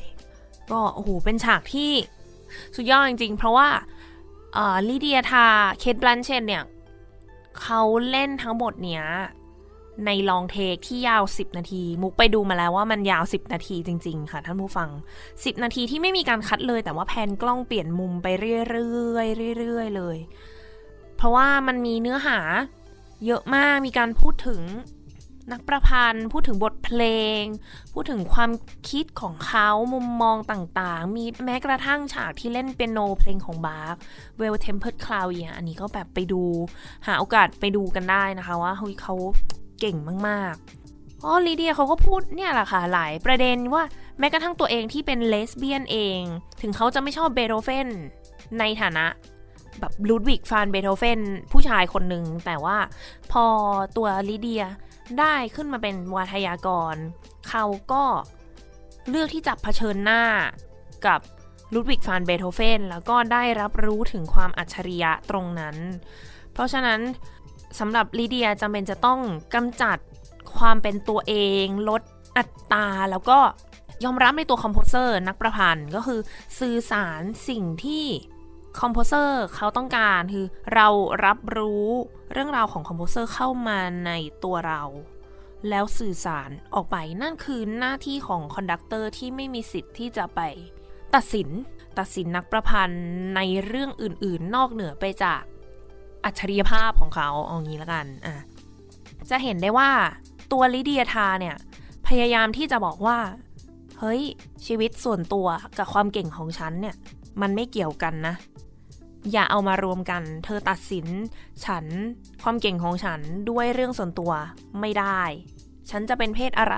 [0.71, 1.93] ก็โอ้โห เป็นฉากที่
[2.75, 3.67] สุดยอดจริงๆ เพราะว่า
[4.87, 5.47] ลิเดียทา
[5.79, 6.63] เคทบลันเชนเนี่ย
[7.61, 9.05] เขาเล่นทั้งหมดเนี้ย
[10.05, 14.89] ในลองเทคที่ยาว 10 นาที มุกไปดูมาแล้วว่ามันยาว 10 นาทีจริง ๆ ค่ะ ท่านผู้ฟัง
[15.25, 20.17] 10 นาทีที่ไม่มีการคัดเลย แต่ว่าแพนกล้องเปลี่ยนมุมไปเรื่อยๆเรื่อยๆเลย
[21.17, 22.39] เพราะว่ามันมีเนื้อหา
[23.25, 24.61] เยอะมากมีการพูดถึง
[25.51, 27.01] นักประพันธ์ พูดถึงบทเพล
[27.39, 27.41] ง
[27.93, 28.51] พูดถึงความ
[28.89, 33.95] คิดของเขามุมมองต่างๆ มีแม้กระทั่งฉากที่เล่นเปียโนเพลงของบาร์ก
[34.39, 36.41] Well Tempered Cloud อันนี้ก็แบบไปดู
[37.07, 39.15] หาโอกาสไปดูกันได้นะคะว่าเฮ้ยเขา
[39.83, 43.83] เก่งมากๆอ๋อลีเดียเขาก็พูดเนี่ยแหละค่ะหลายประเด็นว่า
[44.19, 46.19] แม้กระทั่งตัวเองที่เป็นเลสเบี้ยนเอง
[46.61, 47.87] ถึงเขาจะไม่ชอบเบโธเฟน
[48.59, 49.05] ในฐานะ
[49.79, 51.19] แบบลูดวิกฟานเบโธเฟน
[51.51, 52.77] ผู้ชายคนหนึ่งแต่ว่า
[53.31, 53.45] พอ
[53.97, 54.65] ตัวลิเดีย
[55.19, 56.95] ได้ขึ้นมาเป็นวาทยากร
[57.49, 58.03] เขาก็
[59.09, 60.23] เลือกที่จะเผชิญหน้า
[61.05, 61.19] กับ
[61.73, 65.75] ลูดวิกฟานเบโธเฟนแล้วก็ได้รับรู้ถึงความอัจฉริยะตรงนั้น
[66.53, 66.99] เพราะฉะนั้น
[67.79, 69.19] สำหรับลีเดียจำเป็นจะต้อง
[69.53, 69.97] กำจัด
[70.57, 71.33] ความเป็นตัวเอ
[71.63, 72.01] ง ลด
[72.37, 73.39] อัตตาแล้วก็
[74.03, 76.19] ยอมรับในตัว composer นักประพันธ์ก็คือ
[76.59, 78.05] สื่อสารสิ่งที่
[78.79, 80.87] composer เขาต้องการคือเรา
[81.25, 81.87] รับรู้
[82.31, 84.11] เรื่องราวของ composer เข้ามาใน
[84.43, 84.83] ตัวเรา
[85.69, 90.41] แล้วสื่อสารออกไปนั่นคือหน้าที่ของ conductor ที่ไม่มีสิทธิ์ที่จะไป
[91.15, 91.49] ตัดสิน
[91.99, 93.03] ตัดสินนักประพันธ์
[93.35, 95.41] ในเรื่องอื่น ๆ นอกเหนือไปจาก
[96.25, 98.35] อัจฉริยภาพของเขาเอางี้ละกันอะ
[99.31, 99.89] จะเห็นได้ว่า
[100.51, 101.55] ตัวลิเดียทาเนี่ย
[102.07, 103.17] พยายามที่จะบอกว่า
[103.99, 104.21] เฮ้ย
[104.65, 106.95] ชีวิตส่วนตัวกับความเก่งของฉันเนี่ย
[107.41, 108.35] มันไม่เกี่ยวกันนะ
[109.31, 111.07] อย่าเอามารวมกัน เธอตัดสิน
[111.65, 111.85] ฉัน
[112.43, 114.31] ความเก่งของฉันด้วยเรื่องส่วนตัว
[114.79, 115.21] ไม่ได้
[115.89, 116.77] ฉันจะเป็นเพศอะไร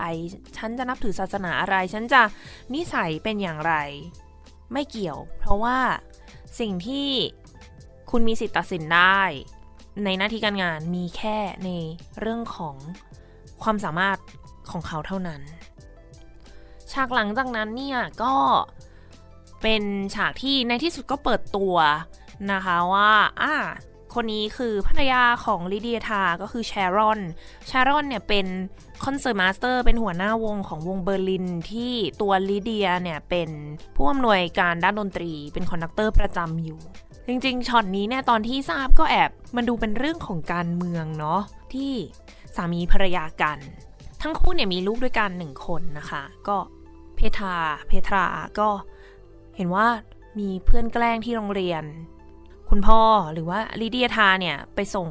[0.58, 2.22] ฉันจะนับถือศาสนาอะไร ฉันจะ
[2.74, 3.74] นิสัยเป็นอย่างไร
[4.74, 5.78] ไม่เกี่ยว เพราะว่า
[6.60, 7.08] สิ่งที่
[8.12, 9.22] คุณมีสิทธิ์ตัดสินได้
[10.04, 11.70] ในหน้าที่การงานมีแค่ใน
[12.20, 12.76] เรื่องของ
[13.64, 14.18] ความสามารถ
[14.72, 15.42] ของเขาเท่านั้น
[16.92, 18.34] ฉากหลังจากนั้นเนี่ยก็
[19.62, 19.84] เป็น
[20.16, 21.76] ฉากที่ในที่สุดก็เปิดตัว
[22.52, 23.56] นะคะว่าอ่า
[24.14, 27.20] คนนี้คือภรรยาของลิเดียทา ก็คือแชรอน
[27.68, 28.46] แชรอนเนี่ยเป็น
[29.06, 33.50] concertmaster เป็นหัวหน้าวงของวงเบอร์ลิน ที่ตัวลิเดียเนี่ยเป็น
[33.96, 36.80] ผู้อำนวยการด้านดนตรี เป็น conductor ประจำอยู่
[37.28, 41.42] จริงๆช็อตนี้เนี่ยตอนที่ทราบก็แอบมันดูเป็นเรื่องของการเมืองเนาะ
[41.74, 41.94] ที่
[42.56, 43.58] สามีภรรยากัน
[44.22, 46.58] ทั้งคู่เนี่ยมีลูกด้วยกันหนึ่งคนนะคะ ก็
[47.16, 47.54] เพทา
[47.88, 48.26] เพทรา
[48.60, 48.70] ก็
[49.56, 49.88] เห็นว่า
[50.40, 51.84] มีเพื่อนแกล้งที่โรงเรียน
[52.70, 53.02] คุณพ่อ
[53.34, 55.10] หรือว่าลิเดียทาเนี่ยไปส่ง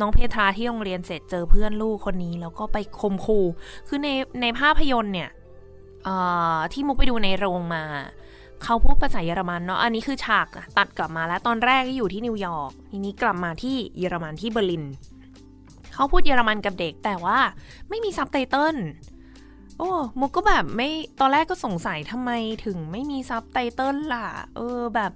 [0.00, 3.44] น้องเพทราที่โรงเรียนเสร็จเจอเพื่อนลูกคนนี้ แล้วก็ไปข่มขู่
[3.88, 4.08] คือใน
[4.40, 5.30] ในภาพยนตร์เนี่ย
[6.72, 7.84] ที่มุกไปดูในโรงมา
[8.64, 10.46] เขาพูดภาษาเยอรมันเนาะ อันนี้คือฉาก
[10.78, 14.84] ตัดกลับมาแล้ว ตอนแรกอยู่ที่นิวยอร์ก ทีนี้กลับมาที่เยอรมันที่เบอร์ลิน
[15.94, 17.38] เขาพูดเยอรมันกับเด็ก แต่ว่า
[17.88, 18.76] ไม่มีซับไตเติล
[19.78, 19.90] โอ้
[20.20, 20.90] มุกก็แบบไม่
[21.20, 22.30] ตอนแรกก็สงสัยทำไม
[22.64, 25.12] ถึงไม่มีซับไตเติลล่ะ เออแบบ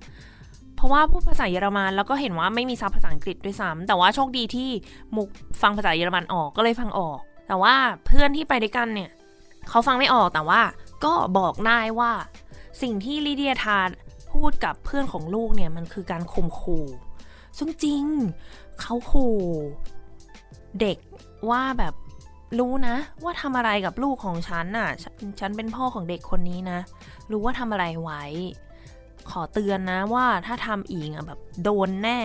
[0.76, 4.70] เพราะว่าพูดภาษาเยอรมันแล้วก็เห็นว่าไม่มีซับภาษาอังกฤษด้วยซ้ำแต่ว่าโชคดีที่
[5.16, 5.28] มุก
[5.62, 7.74] ฟังภาษาเยอรมันออกก็เลยฟังออก แต่ว่า
[8.07, 9.11] เพื่อนที่ไปด้วยกันเนี่ย
[9.68, 10.61] เขาฟังไม่ออกแต่ว่า
[11.05, 12.12] ก็บอกได้ว่า
[12.81, 13.89] สิ่งที่ลิเดียทาน
[14.33, 16.87] พูดกับเพื่อนของลูกเนี่ยมันคือการข่มขู่
[17.59, 18.05] ซึ่งจริง
[18.81, 19.39] เขาขู่
[20.81, 20.99] เด็ก
[21.51, 21.95] ว่าแบบ
[22.59, 25.05] รู้นะ ว่าทำอะไรกับลูกของฉันน่ะฉ
[25.41, 26.79] ฉันเป็นพ่อของเด็กคนนี้นะ
[27.31, 28.23] รู้ว่าทำอะไรไว้
[29.31, 32.21] ขอเตือนนะว่าถ้าทำอีกอะแบบโดนแน่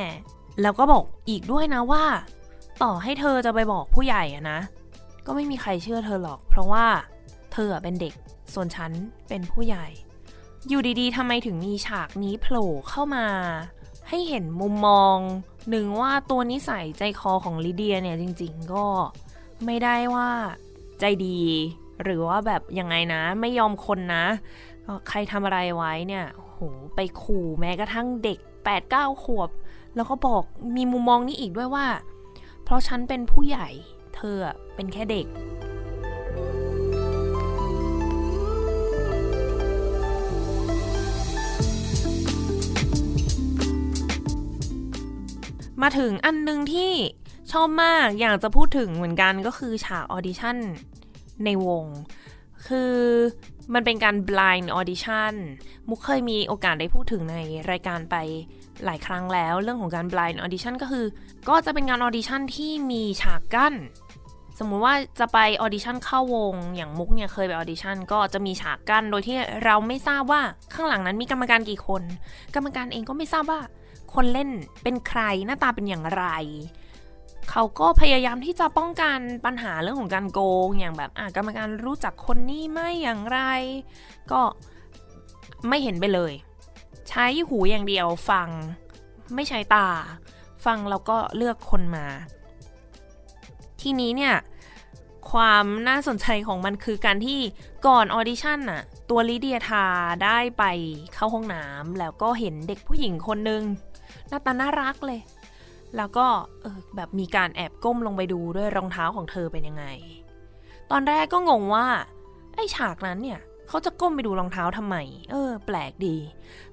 [0.61, 2.03] แล้วก็บอกอีกด้วยนะว่า
[2.83, 4.59] ต่อให้เธอจะไปบอกผู้ใหญ่อะนะ
[5.25, 6.85] ก็ไม่มีใครเชื่อเธอหรอก เพราะว่า
[7.53, 8.13] เธอเป็นเด็ก
[8.53, 8.91] ส่วนฉัน
[9.29, 9.87] เป็นผู้ใหญ่
[10.67, 13.27] อยู่ดีๆทำไมถึงมีฉากนี้โผล่เข้ามา
[14.09, 15.17] ให้เห็นมุมมอง
[15.69, 18.85] หนึ่งว่าตัวนิสัยใจคอของลิเดียเนี่ยจริงๆก็
[19.65, 20.29] ไม่ได้ว่า
[20.99, 21.39] ใจดี
[22.03, 24.25] หรือว่าแบบยังไงนะไม่ยอมคนนะ
[25.09, 26.57] ใครทำอะไรไว้เนี่ยโห
[26.95, 29.49] ไปขู่แม้กระทั่งเด็ก8ปดเก้าขวบ
[29.95, 30.43] แล้วก็บอก
[30.77, 31.87] มีมุมมองนี้อีกด้วยว่า
[32.63, 33.67] เพราะฉันเป็นผู้ใหญ่
[34.15, 34.37] เธอ
[34.75, 35.25] เป็นแค่เด็ก
[45.81, 46.91] มาถึงอันนึงที่
[47.51, 50.57] ชอบมากอยากจะพูดถึงเหมือนกันก็คือฉากออดิชั่น
[51.45, 51.85] ในวง
[52.67, 52.93] คือ
[53.73, 55.33] มันเป็นการ blind audition
[55.89, 57.37] มุกเคยมีโอกาสได้พูดถึงใน
[57.71, 58.15] รายการไป
[58.85, 61.05] หลายครั้งแล้ว เรื่องของการ blind audition ก็คือ
[61.49, 63.73] ก็จะเป็นงานออดิชั่นที่มีฉากกั้น
[64.59, 70.41] สมมุติว่าจะไปออดิชั่นเข้าวง อย่างมุกเนี่ยเคยไปออดิชั่นก็จะมีฉากกั้น โดยที่เราไม่ทราบว่า
[70.73, 72.01] ข้างหลังนั้นมีกรรมการกี่คน
[72.55, 73.59] กรรมการเองก็ไม่ทราบว่า
[74.13, 74.49] คนเล่น
[74.83, 76.25] เป็นใครหน้าตาเป็นอย่างไร
[77.49, 83.39] เขาก็พยายามที่จะป้องกันปัญหาเรื่องของการโกง อย่างแบบอะกรรมการรู้จักคนนี้ไม่อย่างไร
[84.31, 84.41] ก็
[85.67, 86.33] ไม่เห็นไปเลย
[87.09, 88.49] ใช้หูอย่างเดียวฟัง
[89.35, 89.87] ไม่ใช้ตา
[90.65, 92.05] ฟังแล้วก็เลือกคนมา
[93.81, 94.35] ทีนี้เนี่ย
[95.31, 97.39] ความน่าสนใจของมันคือการที่
[97.87, 99.85] ก่อนออดิชั่นน่ะตัวลิเดียทา
[100.23, 100.63] ได้ไป
[101.13, 103.63] เข้าห้องน้ำแล้วก็เห็นเด็กผู้หญิงคนหนึ่ง
[104.29, 105.19] หน้าตาน่ารักเลย
[105.97, 106.25] แล้วก็
[106.61, 109.85] เออแบบมีการแอบก้มลงไปดูด้วยรองเท้าของเธอเป็นยังไง
[110.91, 111.85] ตอนแรกก็งงว่า
[112.55, 114.95] ไอ้ฉากนั้นเนี่ยเขาจะก้มไปดูรองเท้าทำไม
[115.31, 116.17] เออ แปลกดี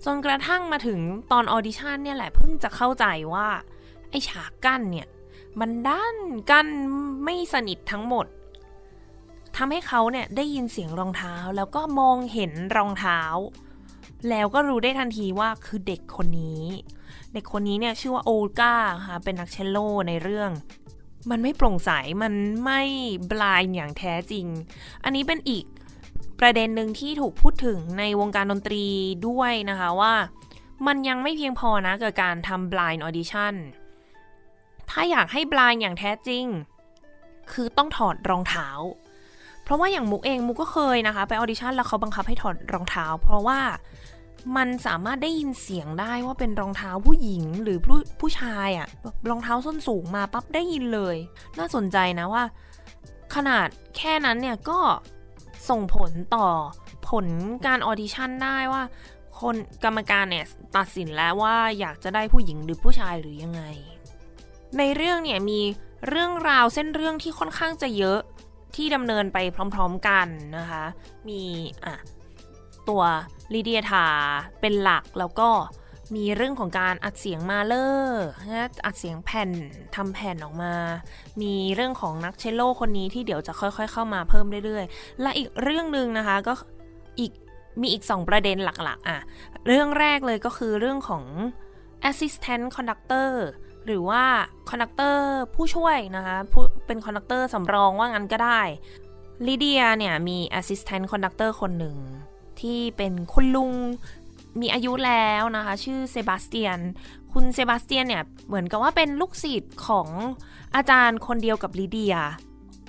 [0.05, 1.01] จนกระทั่งมาถึง
[1.33, 3.49] ตอนออดิชั่นเนี่ยแหละเพิ่งจะเข้าใจว่า
[4.11, 5.07] ไอ้ฉากกั้นเนี่ย
[5.61, 6.17] มันด้าน
[6.51, 6.69] กั้น
[7.25, 8.27] ไม่สนิททั้งหมด
[9.57, 13.21] ทำให้เขาเนี่ยได้ยินเสียงรองเท้าแล้วก็มองเห็นรองเท้า
[14.31, 16.65] แล้วก็รู้ได้ทันทีว่าคือเด็กคนนี้
[17.35, 18.75] เด็กคนนี้เนี่ยชื่อว่าโอลกา
[19.07, 20.51] ค่ะเป็นนักเชลโลในเรื่อง
[21.31, 21.91] มันไม่โปร่งใส
[22.23, 22.33] มัน
[22.65, 22.83] ไม่
[23.31, 24.47] บลายอย่างแท้จริง
[25.05, 25.65] อันนี้เป็นอีก
[26.41, 28.85] ประเด็นหนึ่งที่ถูกพูดถึงในวงการดนตรี
[29.29, 30.15] ด้วยนะคะว่า
[30.87, 33.55] มันยังไม่เพียงพอนะกับการทำ blind audition
[34.91, 36.45] ถ้าอยากให้ blind อย่างแท้จริง
[37.53, 38.69] คือต้องถอดรองเท้า
[39.63, 43.61] เพราะว่าอย่างมุกเองมุกก็เคยนะคะ ไปออดิชั่นแล้วเขาบังคับให้ถอดรองเท้า เพราะว่า
[44.57, 48.89] มันสามารถได้ยินเสียงได้ว่าเป็นรองเท้าผู้หญิงหรือผู้ผู้ชายอะ
[49.31, 51.17] รองเท้าส้นสูงมาปั๊บได้ยินเลย
[51.59, 52.45] น่าสนใจนะว่า
[53.35, 54.81] ขนาดแค่นั้นเนี่ยก็
[55.69, 56.49] ส่งผลต่อ
[57.09, 57.27] ผล
[57.67, 58.83] การออดิชั่นได้ว่า
[59.41, 63.63] คนกรรมการเนี่ยตัดสินแล้วว่าอยากจะได้ผู้หญิงหรือผู้ชายหรือยังไง
[64.79, 65.61] ในเรื่องเนี่ยมี
[66.09, 68.21] เรื่องราวเส้นเรื่องที่ค่อนข้างจะเยอะ
[68.77, 69.39] ที่ดำเนินไป
[69.75, 70.27] พร้อม ๆกัน
[70.57, 70.85] นะคะ
[71.29, 71.41] มี
[71.85, 71.95] อะ
[72.89, 73.03] ตัว
[73.55, 74.07] ลีเดียธา
[74.61, 75.51] เป็นหลักแล้วก็
[76.17, 79.51] มีเรื่องของการอัดเสียงมาเลอร์นะอัดเสียงแผ่น
[79.97, 80.75] ทำแผ่นออกมา
[81.43, 86.53] มีเรื่องของนักเชลโลคนนี้ที่เดี๋ยวจะค่อยๆ เข้ามาเพิ่มเรื่อยๆ และอีกเรื่องหนึ่งนะคะก็
[87.19, 87.33] อีก
[87.81, 89.21] มีอีก 2 ประเด็นหลักๆอะ
[89.67, 91.25] เรื่องแรกเลยก็คือเรื่องของ
[92.09, 93.31] assistant conductor
[93.87, 94.25] หรือว่า
[94.71, 96.37] conductor ผู้ช่วยนะคะ
[96.87, 98.61] เป็น conductor สำรองว่างั้นก็ได้
[99.47, 101.97] ลิเดียเนี่ยมี assistant conductor คนหนึ่ง
[102.65, 103.73] ที่เป็นคุณลุง
[104.61, 106.79] มีอายุแล้วนะคะ ชื่อเซบาสเตียน
[107.33, 110.09] คุณเซบาสเตียนเนี่ยเหมือนกับว่าเป็นลูกศิษย์ของ
[110.77, 112.17] อาจารย์คนเดียวกับลิเดีย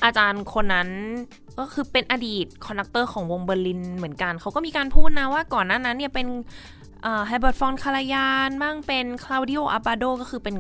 [0.04, 0.90] อาจารย์คนนั้น
[1.60, 6.28] ก็คือเป็นอดีต conductor ของวงเบอร์ลินเหมือนกัน เขาก็มีการพูดนะว่าก่อนหน้านั้นเนี่ยเป็น
[7.28, 10.58] เฮอร์เบิร์ตฟอนคารายานบ้างเป็นคลาวดิโออาบาโดก็คือเป็น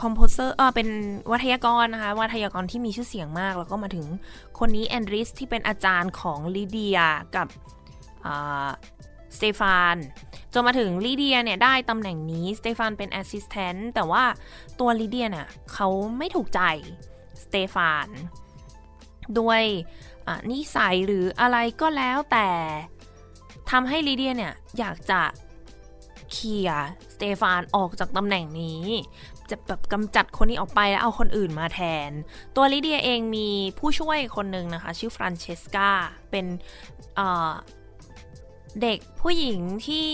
[0.00, 0.88] composer เออเป็น
[1.32, 4.06] วาทยากรนะคะวาทยากรที่มีชื่อเสียงมาก แล้วก็มาถึง
[4.58, 6.98] คนนี้แอนดริสที่เป็นอาจารย์ของลิเดีย
[7.36, 7.46] กับ
[9.36, 9.96] สเตฟาน
[10.52, 14.24] จนมาถึงลิเดียเนี่ยได้ตำแหน่งนี้สเตฟานเป็น assistant แต่ว่า
[14.80, 16.60] ตัวลิเดียเนี่ยเขาไม่ถูกใจ
[17.44, 18.08] สเตฟาน
[19.38, 19.62] ด้วย
[20.50, 22.48] นิสัยหรืออะไรก็แล้วแต่
[23.70, 25.22] ทำให้ลิเดียเนี่ยอยากจะ
[26.32, 28.84] เคลียร์สเตฟานออกจากตำแหน่งนี้
[29.50, 32.10] จะแบบกำจัดคนนี้ออกไปแล้วเอาคนอื่นมาแทน
[32.56, 35.90] ตัวลิเดียเองมีผู้ช่วยคนหนึ่งนะคะ ชื่อฟรานเชสกา
[36.30, 36.46] เป็น
[38.82, 40.08] เด็กผู้หญิงที่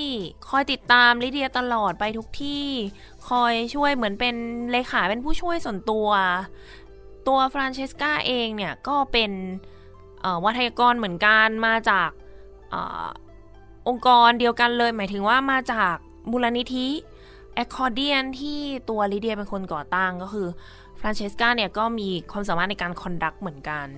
[0.49, 2.67] คอยติดตามลิเดียตลอดไปทุกที่
[3.29, 4.37] คอยช่วยเหมือนเป็น
[4.71, 6.09] เลขาเป็นผู้ช่วยส่วนตัว
[7.29, 9.33] ตัวฟรานเชสกาเองเนี่ย ก็เป็น
[10.45, 12.11] วาทยากรเหมือนกันมาจาก
[12.73, 15.95] องค์กรเดียวกันเลย หมายถึงว่ามาจาก
[16.31, 16.89] มูลนิธิ
[17.55, 18.59] แอคคอร์เดียนที่
[18.91, 20.49] ตัวลิเดียเป็นคนก่อตั้งก็คือ
[21.01, 23.89] ฟรานเชสกาเนี่ยก็มีความสามารถในการ conduct เหมือนกัน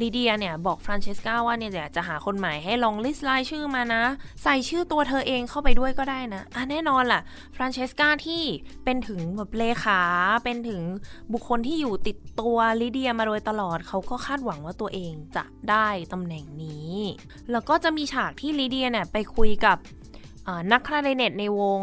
[0.00, 4.02] ลีเดียเนี่ยบอกฟรานเชสกาว่าเนี่ยจะหาคนใหม่ให้ลองลิสต์รายชื่อมานะ
[4.42, 7.20] ใส่ชื่อตัวเธอเองเข้าไปด้วยก็ได้นะอะแน่นอนล่ะ
[7.56, 8.42] ฟรานเชสกาที่
[8.84, 10.00] เป็นถึงแบบเลขา
[10.44, 10.82] เป็นถึง
[11.32, 16.94] บุคคลที่อยู่ติดตัวลีเดียมาโดยตลอดเขาก็คาดหวังว่าตัวเองจะได้ตำแหน่งนี้
[17.50, 19.78] แล้วก็จะมีฉากที่ลีเดียเนี่ยไปคุยกับ
[20.72, 21.82] นักคลาริเนตในวง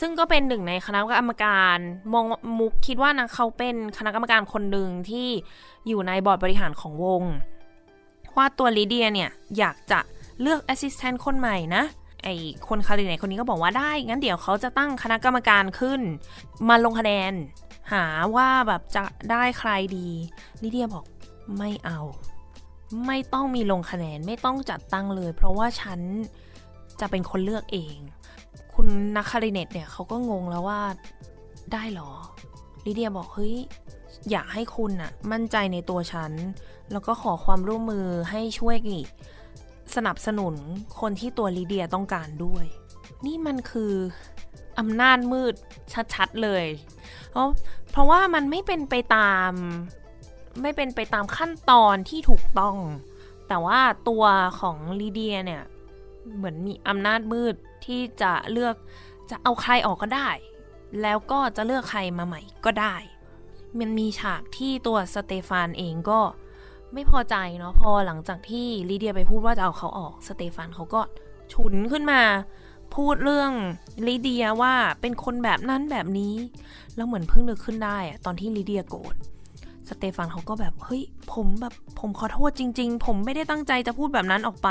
[0.00, 1.78] ซึ่งก็เป็นหนึ่งในคณะกรรมการ
[2.12, 2.24] มอง
[2.58, 5.28] มุกคิดว่านะเขาเป็นคณะกรรมการคนหนึ่งที่
[5.88, 7.22] อยู่ในบอร์ดบริหารของวง
[8.36, 10.00] ว่าตัวลิเดียเนี่ย อยากจะ
[10.40, 11.84] เลือก assistant คนใหม่นะ
[12.22, 12.28] ไอ
[12.68, 16.00] คนคลาริเน็ตคนนี้ก็บอกว่าได้ งั้นเดี๋ยวเขาจะตั้งคณะกรรมการขึ้น
[16.68, 17.32] มาลงคะแนน
[17.92, 18.04] หา
[18.36, 20.08] ว่าแบบจะได้ใครดี
[20.62, 21.04] ลิเดียบอก
[21.58, 22.00] ไม่เอา
[23.06, 26.00] ไม่ต้องมีลงคะแนนไม่ต้องจัดตั้งเลย เพราะว่าฉัน
[27.00, 27.96] จะเป็นคนเลือกเอง
[28.74, 30.80] คุณนักคลาริเน็ตเนี่ยเขาก็งงแล้วว่า
[31.72, 32.10] ได้หรอ
[32.86, 33.54] ลิเดียบอกเฮ้ย
[34.30, 36.32] อยากให้คุณอะมั่นใจในตัวฉัน
[36.92, 38.76] แล้วก็ขอความร่วมมือให้ช่วย
[39.96, 40.54] สนับสนุน
[41.00, 42.64] คนที่ตัวลิเดียต้องการด้วย
[43.26, 43.92] นี่มันคือ
[44.78, 45.54] อำนาจมืด
[46.14, 46.64] ชัดๆเลย
[47.30, 47.48] เพราะ
[47.90, 49.50] เพราะว่ามันไม่เป็นไปตาม
[50.62, 52.76] ไม่เป็นไปตามขั้นตอนที่ถูกต้อง
[53.48, 54.24] แต่ว่าตัว
[54.60, 55.62] ของลีเดียเนี่ย
[56.36, 57.54] เหมือนมีอำนาจมืด
[57.86, 58.74] ที่จะเลือก
[59.30, 60.28] จะเอาใครออกก็ได้
[61.02, 62.96] แล้วก็จะเลือกใครมาใหม่ก็ได้
[63.78, 66.20] มันมีฉากที่ตัวสเตฟานเองก็
[66.92, 71.00] ไม่พอใจเนาะพอหลังจากที่ลีเดียไปพูดว่าจะเอาเขาออกสเตฟานเขาก็
[71.52, 72.22] ฉุนขึ้นมา
[72.94, 73.52] พูดเรื่อง
[74.06, 76.34] ลีเดียว่าเป็นคนแบบนั้นแบบนี้
[76.96, 79.14] แล้วเหมือนเพิ่งนึกขึ้นได้อะตอนที่ลีเดียโกรธ
[79.88, 84.68] สเตฟานเขาก็แบบเฮ้ยผมแบบผมขอโทษจริง ๆ ผมไม่ได้ตั้งใจจะพูดแบบนั้นออกไป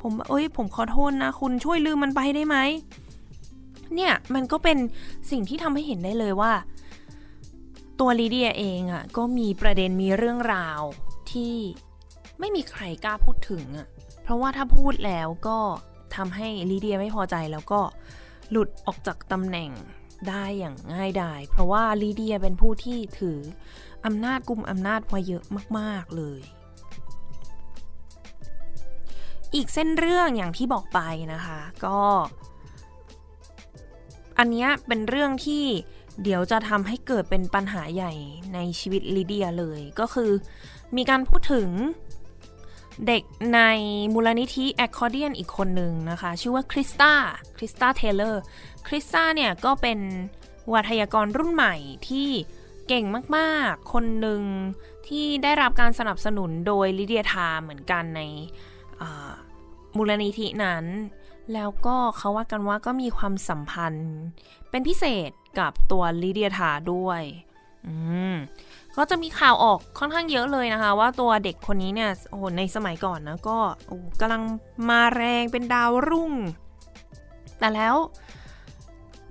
[0.00, 2.56] ผมเอ้ย ผมขอโทษนะ คุณช่วยลืมมันไปได้ไหม
[3.94, 4.78] เนี่ยมันก็เป็น
[5.30, 6.52] สิ่งที่ทำให้เห็นได้เลยว่า
[8.00, 10.80] ตัวลีเดียเองอะ่ะก็มีประเด็นมีเรื่องราว
[11.32, 11.56] ที่
[12.40, 13.86] ไม่มีใครกล้าพูดถึงอะ่ะ
[14.22, 15.58] เพราะว่าถ้าพูดแล้วก็
[16.16, 17.80] ทำให้ลีเดียไม่พอใจแล้วก็
[18.50, 19.70] หลุดออกจากตำแหน่ง
[20.28, 23.38] ได้อย่างง่ายดายเพราะว่าลีเดียเป็นผู้ที่ถือ
[24.04, 25.44] อำนาจกุมอำนาจไว้เยอะ
[25.78, 26.40] มาก ๆ เลย
[29.54, 31.00] อีกเส้นเรื่องอย่างที่บอกไป
[31.34, 31.98] นะคะ ก็
[34.38, 35.64] อันนี้เป็นเรื่องที่
[36.22, 38.12] เดี๋ยวจะทำให้เกิดเป็นปัญหาใหญ่
[38.54, 40.30] ในชีวิตลิเดียเลยก็คือ
[40.96, 41.68] มีการพูดถึง
[43.06, 43.22] เด็ก
[43.54, 43.60] ใน
[44.14, 47.12] มูลนิธิแอคคอร์เดียนอีกคนหนึ่งนะคะ ชื่อว่าคริสตา
[47.56, 48.42] คริสตาเทเลอร์
[48.86, 49.98] คริสตาเนี่ยก็เป็น
[50.72, 51.74] วาทยากรรุ่นใหม่
[52.08, 52.28] ที่
[52.92, 54.42] เก่งมากๆ คนหนึ่ง
[55.06, 58.22] ที่ได้รับการสนับสนุนโดยลิเดียทาเหมือนกันใน
[59.96, 60.84] มูลนิธินั้น
[61.54, 64.12] แล้วก็เขาว่ากันว่าก็มีความสัมพันธ์
[64.70, 67.22] เป็นพิเศษกับตัวลิเดียธาด้วย
[67.86, 67.94] อื
[68.32, 68.34] ม
[68.96, 74.42] ก็จะมีข่าวออกค่อนข้างเยอะเลยนะคะ ว่าตัวเด็กคนนี้เนี่ยโอ้โหในสมัยก่อนนะก็โอ้กำลัง
[74.88, 76.32] มาแรงเป็นดาวรุ่ง
[77.58, 77.94] แต่แล้ว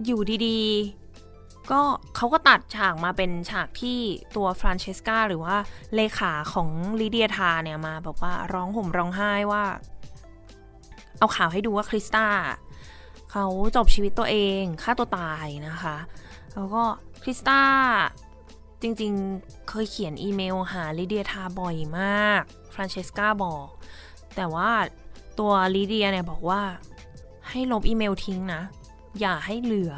[0.05, 0.98] อยู่ดีๆ
[1.71, 1.81] ก็
[2.15, 3.99] เขาก็ตัดฉากมาเป็นฉากที่
[4.35, 5.55] ตัวฟรานเชสกาหรือว่า
[5.95, 9.63] เลขาของลิเดียธาเนี่ยมาบอกว่าร้องห่มร้องไห้ว่า
[11.19, 12.27] เอาข่าวให้ดูว่าคริสตา
[13.31, 13.45] เขา
[13.75, 15.97] จบชีวิตตัวเองฆ่าตัวตายนะคะ
[16.53, 16.83] แล้วก็
[17.23, 17.61] คริสตา
[18.81, 22.41] จริงๆเคยเขียนอีเมลหาลิเดียธาบ่อยมาก
[22.73, 23.67] ฟรานเชสกาบอก
[24.35, 24.69] แต่ว่า
[25.39, 26.61] ตัวลิเดียเนี่ยบอกว่า
[27.49, 28.61] ให้ลบอีเมลทิ้งนะ
[29.19, 29.93] อย่าให้เหลือ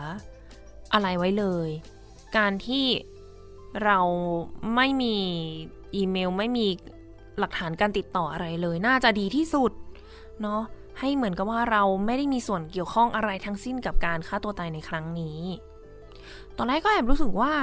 [0.93, 1.69] อะไรไว้เลย
[2.37, 2.85] การที่
[3.83, 3.99] เรา
[4.75, 5.15] ไม่มี
[5.95, 6.67] อีเมลไม่มี
[7.39, 9.71] หลักฐานการติดต่ออะไรเลย น่าจะดีที่สุด
[10.41, 10.61] เนาะ
[10.99, 15.39] ให้เหมือนกับว่าเราไม่ได้มีส่วนเกี่ยวข้องอะไรทั้งสิ้นกับการฆ่าตัวตายในครั้งนี้
[16.57, 17.53] ตอนแรกก็แอบรู้สึกว่า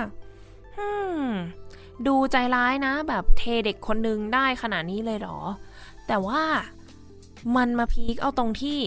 [2.07, 5.39] ดูใจร้ายนะ แบบเทเด็กคนนึงได้ขนาดนี้เลยหรอ
[6.07, 6.43] แต่ว่า
[7.57, 8.79] มันมา peak เอาตรงที่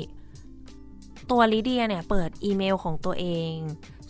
[1.31, 3.53] ตัวลิเดียเนี่ย เปิดอีเมลของตัวเอง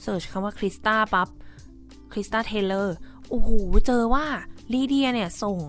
[0.02, 1.30] search คำว่าคริสตาปั๊บ
[2.12, 2.96] คริสตาเทเลอร์
[3.30, 3.50] โอ้โห
[3.88, 4.26] เจอว่า
[4.74, 5.60] ลิเดียเนี่ย ส่ง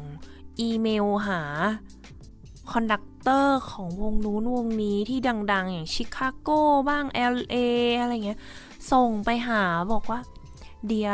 [0.60, 1.40] อีเมลหา
[2.70, 5.18] conductor ของวงนู้นวงนี้ที่
[5.52, 6.48] ดัง ๆ อย่างชิคาโก
[6.88, 7.04] บ้าง
[7.34, 7.56] LA
[8.00, 8.38] อะไรเงี้ย
[8.92, 9.62] ส่งไปหา
[9.92, 10.20] บอกว่า
[10.86, 11.10] dear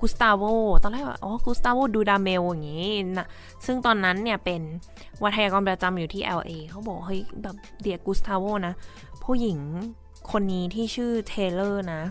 [0.00, 0.42] กุสตาโว
[0.82, 3.26] ตอนแรกว่าอ๋อกุสตาโวดูดาเมลอย่างงี้นะ
[3.66, 4.62] ซึ่งตอนนั้นเนี่ยเป็น
[5.22, 8.74] วาทยกรประจำอยู่ที่ LA เขาบอกเฮ้ยแบบ dear กุสตาโวนะ
[9.24, 9.58] ผู้หญิง
[10.30, 12.02] คนนี้ที่ชื่อเทเลอร์นะ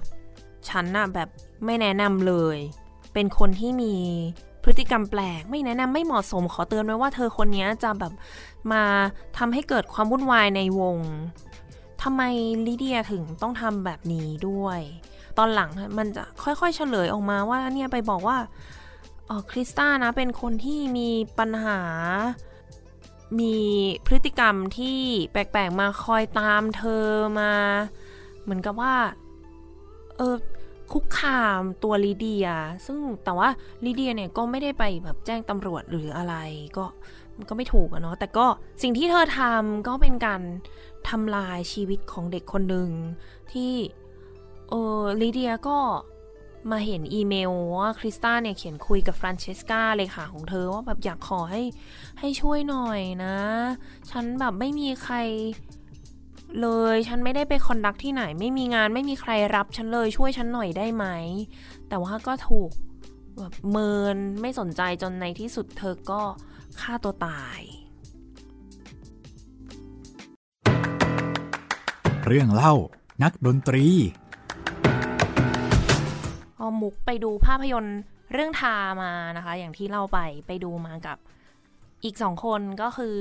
[0.69, 1.29] ฉันน่ะแบบ
[1.65, 2.57] ไม่แนะนำเลย
[3.13, 3.93] เป็นคนที่มี
[4.63, 8.13] พฤติกรรมแปลก ไม่แนะนำไม่เหมาะสมขอเตือนไว้ว่าเธอคนนี้จะแบบ
[8.71, 8.83] มา
[9.37, 10.97] ทำให้เกิดความวุ่นวายในวง
[12.03, 12.21] ทำไม
[12.67, 14.79] ลิเดียถึงต้องทำแบบนี้ด้วย
[15.37, 18.37] ตอนหลังมันจะค่อยๆเฉลยออกมาว่าเนี่ยไปบอกว่า
[19.29, 21.79] ออคริสตานะเป็นคนที่มีปัญหา
[23.39, 23.55] มี
[24.05, 24.99] พฤติกรรมที่
[25.31, 27.05] แปลกๆมาคอยตามเธอ
[27.39, 27.51] มา
[28.43, 28.95] เหมือนกับว่า
[30.17, 30.35] เออ
[30.93, 32.47] คุกคามตัวลิเดีย
[32.85, 33.49] ซึ่งแต่ว่า
[33.85, 36.35] ลิเดียเนี่ยก็ไม่ได้ไปแบบแจ้งตำรวจหรืออะไร
[36.77, 36.85] ก็
[37.37, 38.45] มันก็ไม่ถูกอะเนาะแต่ก็
[38.81, 40.41] สิ่งที่เธอทำก็เป็นการ
[41.09, 42.89] ทำลายชีวิตของเด็กคนหนึ่ง
[43.51, 43.73] ที่
[44.69, 45.77] เออลิเดียก็
[46.71, 51.63] มาเห็นอีเมลว่าคริสตาเนี่ยเขียนคุยกับฟรานเชสกาเลยค่ะของเธอว่าแบบอยากขอให้
[52.19, 53.37] ให้ช่วยหน่อยนะ
[54.11, 55.15] ฉันแบบไม่มีใคร
[56.61, 61.05] เลย ฉันไม่ได้ไปคอนดักที่ไหน ไม่มีงานไม่มีใครรับฉันเลยช่วยฉันหน่อยได้ไหม
[61.89, 62.69] แต่ว่าก็ถูก
[63.37, 66.21] แบบเมินไม่สนใจจนในที่สุดเธอก็
[66.79, 67.59] ฆ่าตัวตาย
[72.27, 72.73] เรื่องเล่า
[73.23, 73.85] นักดนตรี
[76.57, 77.99] พอมุกไปดูภาพยนตร์
[78.33, 81.17] เรื่องทามานะคะ อย่างที่เล่าไปไปดูมากับ
[82.03, 83.15] อีกสองคนก็คือ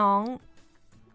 [0.00, 0.20] น้อง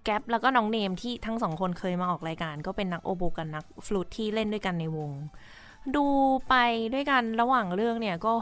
[0.04, 5.12] แก๊ปแล้วก็น้องเนมที่ทั้งสองคนเคยมาออกรายการ ก็เป็นนักโอโบกันนักฟลูตที่เล่นด้วยกันในวง
[5.96, 6.06] ดู
[6.50, 6.56] ไป
[6.94, 8.34] ด้วยกันระหว่างเรื่องเนี่ยก็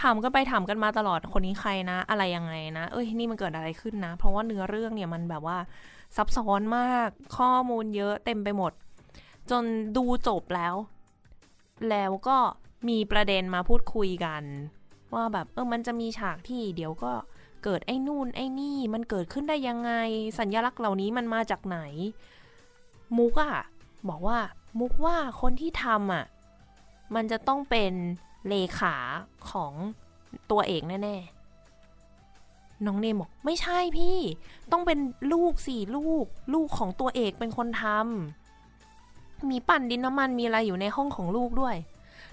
[0.00, 5.58] ถามกันไปถามกันมาตลอดคนนี้ใครนะ อะไรยังไงนะ เอ้ยนี่มันเกิดอะไรขึ้นนะ เพราะว่าเนื้อเรื่องเนี่ยมันแบบว่า
[6.16, 8.72] ซับซ้อนมากข้อมูลเยอะเต็มไปหมด
[9.50, 9.64] จน
[9.96, 10.74] ดูจบแล้ว
[11.90, 12.36] แล้วก็
[12.88, 14.42] มีประเด็นมาพูดคุยกัน
[15.14, 17.12] ว่าแบบเออมันจะมีฉากที่เดี๋ยวก็
[17.64, 19.92] เกิดไอ้นู่นไอ้นี่มันเกิดขึ้นได้ยังไง
[20.38, 21.78] สัญญลักษณ์เหล่านี้มันมาจากไหน
[23.16, 23.54] มุกอะ
[24.08, 24.38] บอกว่า
[24.80, 26.24] มุกว่าคนที่ทำอะ
[27.14, 27.92] มันจะต้องเป็น
[28.48, 28.94] เลขา
[29.50, 29.72] ของ
[30.50, 34.18] ตัวเอกแน่ๆ น้องเนมบอกไม่ใช่พี่
[34.72, 34.98] ต้องเป็น
[35.32, 41.76] ลูกสี่ลูก ลูกของตัวเอกเป็นคนทำมีปั่นดินน้ำมันมีอะไรอยู่ในห้องของลูกด้วย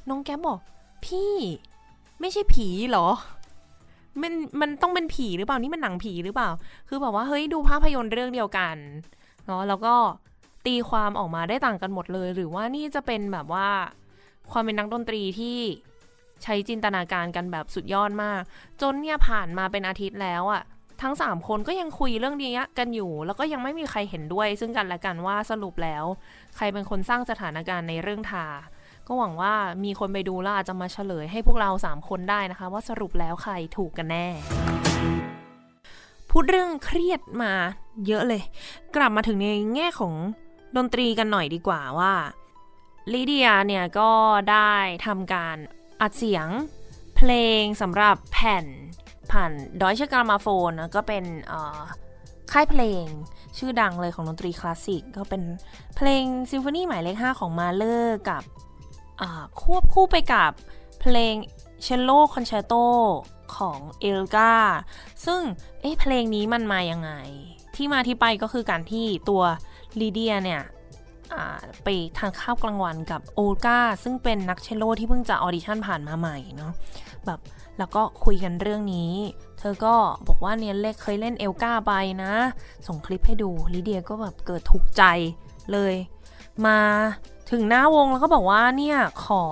[0.10, 0.60] น้องแก๊บบอก
[1.06, 1.34] พี่
[2.20, 3.08] ไม่ใช่ผีหรอ
[4.24, 6.50] มันมันต้องเป็นผีหรือเปล่านี่มันหนังผีหรือเปล่า
[6.90, 8.78] คือแบบว่าเฮ้ยดูภาพยนตร์เรื่องเดียวกัน
[9.46, 9.96] เนาะแล้วก็
[10.66, 13.68] ตีความออกมาได้ต่างกันหมดเลย หรือว่านี่จะเป็นแบบว่า
[14.52, 15.58] ความเป็นนักดนตรีที่
[16.44, 18.42] ใช้จินตนาการกันแบบสุดยอดมาก
[18.82, 20.64] จนเนี่ยผ่านมาเป็นอาทิตย์แล้วอะ
[21.02, 26.04] ทั้งสามคนก็ยังคุยเรื่องนี้กันอยู่ แล้วก็ยังไม่มีใครเห็นด้วย ซึ่งกันและกันว่าสรุปแล้ว
[26.56, 28.46] ใครเป็นคนสร้างสถานการณ์ในเรื่องทา
[29.08, 29.54] ก็หวังว่า
[29.84, 34.28] มีคนไปดูแล้วอาจจะมาเฉลยให้พวกเราสามคนได้นะคะ ว่าสรุปแล้วใครถูกกันแน่
[36.30, 37.54] พูดเรื่องเครียดมา
[38.08, 38.42] เยอะเลย
[38.96, 40.14] กลับมาถึงในแง่ของ
[40.78, 42.14] ดนตรีกันหน่อยดีกว่าว่า
[43.14, 44.12] ลิเดียเนี่ยก็
[44.52, 44.74] ได้
[45.06, 45.58] ทำการ
[46.02, 46.48] อัดเสียง
[47.18, 47.32] เพล
[47.62, 48.66] งสำหรับแผ่น
[49.32, 49.52] ผ่าน
[49.82, 51.26] ดอยเชกามาโฟนก็เป็น
[52.52, 53.06] ค่ายเพลง
[53.58, 55.42] ชื่อดังเลยของดนตรีคลาสสิก ก็เป็น
[55.96, 58.44] เพลงซิมโฟนีหมายเลข 5 ของมาเลอร์กับ
[59.62, 60.52] ควบคู่ไปกับ
[61.02, 61.36] เพลง
[61.84, 62.74] cello concerto
[63.56, 64.54] ของเอลการ์
[65.26, 65.42] ซึ่ง
[65.82, 67.12] เอ๊ะเพลงนี้มันมายังไง
[67.76, 69.44] ที่มาที่ไปก็คือการที่ตัว
[70.00, 70.62] ลีเดียเนี่ย
[71.84, 71.88] ไป
[72.18, 76.74] ทานข้าวกลางวันกับโอลกาซึ่งเป็นนักเชลโลที่เพิ่งจะออดิชั่นผ่านมาใหม่เนาะ
[77.26, 77.40] แบบ
[77.78, 79.12] แล้วก็คุยกันเรื่องนี้
[79.60, 79.96] เธอก็
[80.28, 81.94] บอกว่าเนี่ยเล็กเคยเล่นเอลการ์ไป
[82.24, 82.34] นะ
[82.88, 85.04] ส่งคลิปให้ดูลิเดียก็แบบเกิดถูกใจ
[85.72, 85.94] เลย
[86.66, 86.80] มา
[87.52, 89.44] ถึงหน้าวงแล้วก็บอกว่าเนี่ยขอ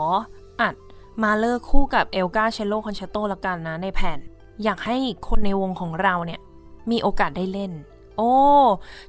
[0.62, 0.76] อัด
[1.24, 4.20] มาเลอร์คู่กับเอลการ์ cello concerto ละกันนะในแผ่น
[4.64, 6.40] อยากให้คนในวงของเราเนี่ย
[6.92, 7.72] มีโอกาสได้เล่น
[8.18, 8.34] โอ้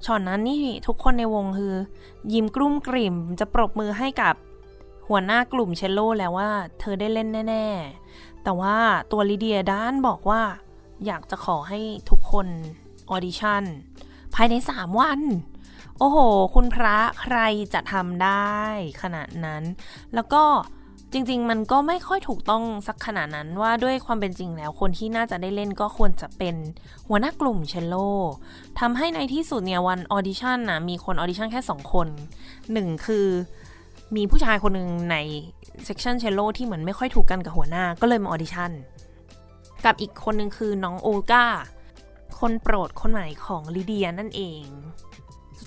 [0.04, 1.74] ช็อตนั้นนี่ทุกคนในวงคือ
[2.32, 4.34] ยิ้มกรุ้มกริ่มจะปรบมือให้กับ
[5.08, 7.66] หัวหน้ากลุ่มเชลโลแล้วว่า เธอได้เล่นแน่
[8.04, 8.76] ๆ แต่ว่า
[9.12, 10.42] ตัวลิเดียดันบอกว่า
[11.06, 11.80] อยากจะขอให้
[12.10, 12.46] ทุกคน
[13.10, 13.62] ออดิชั่น
[14.34, 15.20] ภายใน 3 วัน
[15.98, 16.18] โอ้โห
[16.54, 17.38] คุณพระใคร
[17.74, 18.54] จะทำได้
[19.02, 19.62] ขนาดนั้น
[20.14, 20.44] แล้วก็
[21.12, 26.56] จริง ๆ มันก็ไม่ค่อยถูกต้องสักขนาดนั้นว่าด้วยความเป็นจริงแล้ว คนที่น่าจะได้เล่นก็ควรจะเป็น
[27.08, 27.94] หัวหน้ากลุ่มเชลโล
[28.80, 32.08] ทำให้ในที่สุดเนี่ยวันออดิชั่นนะมีคนออดิชั่นแค่ 2 คน
[32.72, 33.26] หนึ่งคือ
[34.16, 35.16] มีผู้ชายคนหนึ่งใน
[35.84, 38.70] section เชลโลที่เหมือนไม่ค่อยถูกกันกับหัวหน้าก็เลยมาออดิชั่น
[39.84, 41.46] กับอีกคนหนึ่งคือน้องโอลกา
[42.38, 44.64] คนโปรดคนใหม่ของลิเดียนั่นเอง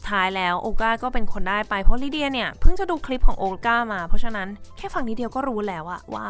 [0.10, 4.47] ท้ายแล้วโอลกาก็เป็นคนได้ไปเพราะลิเดียเนี่ยเพิ่งจะดูคลิปของโอลกามา เพราะฉะนั้น
[4.78, 6.28] แค่ฟังนิดเดียวก็รู้แล้วว่าว่า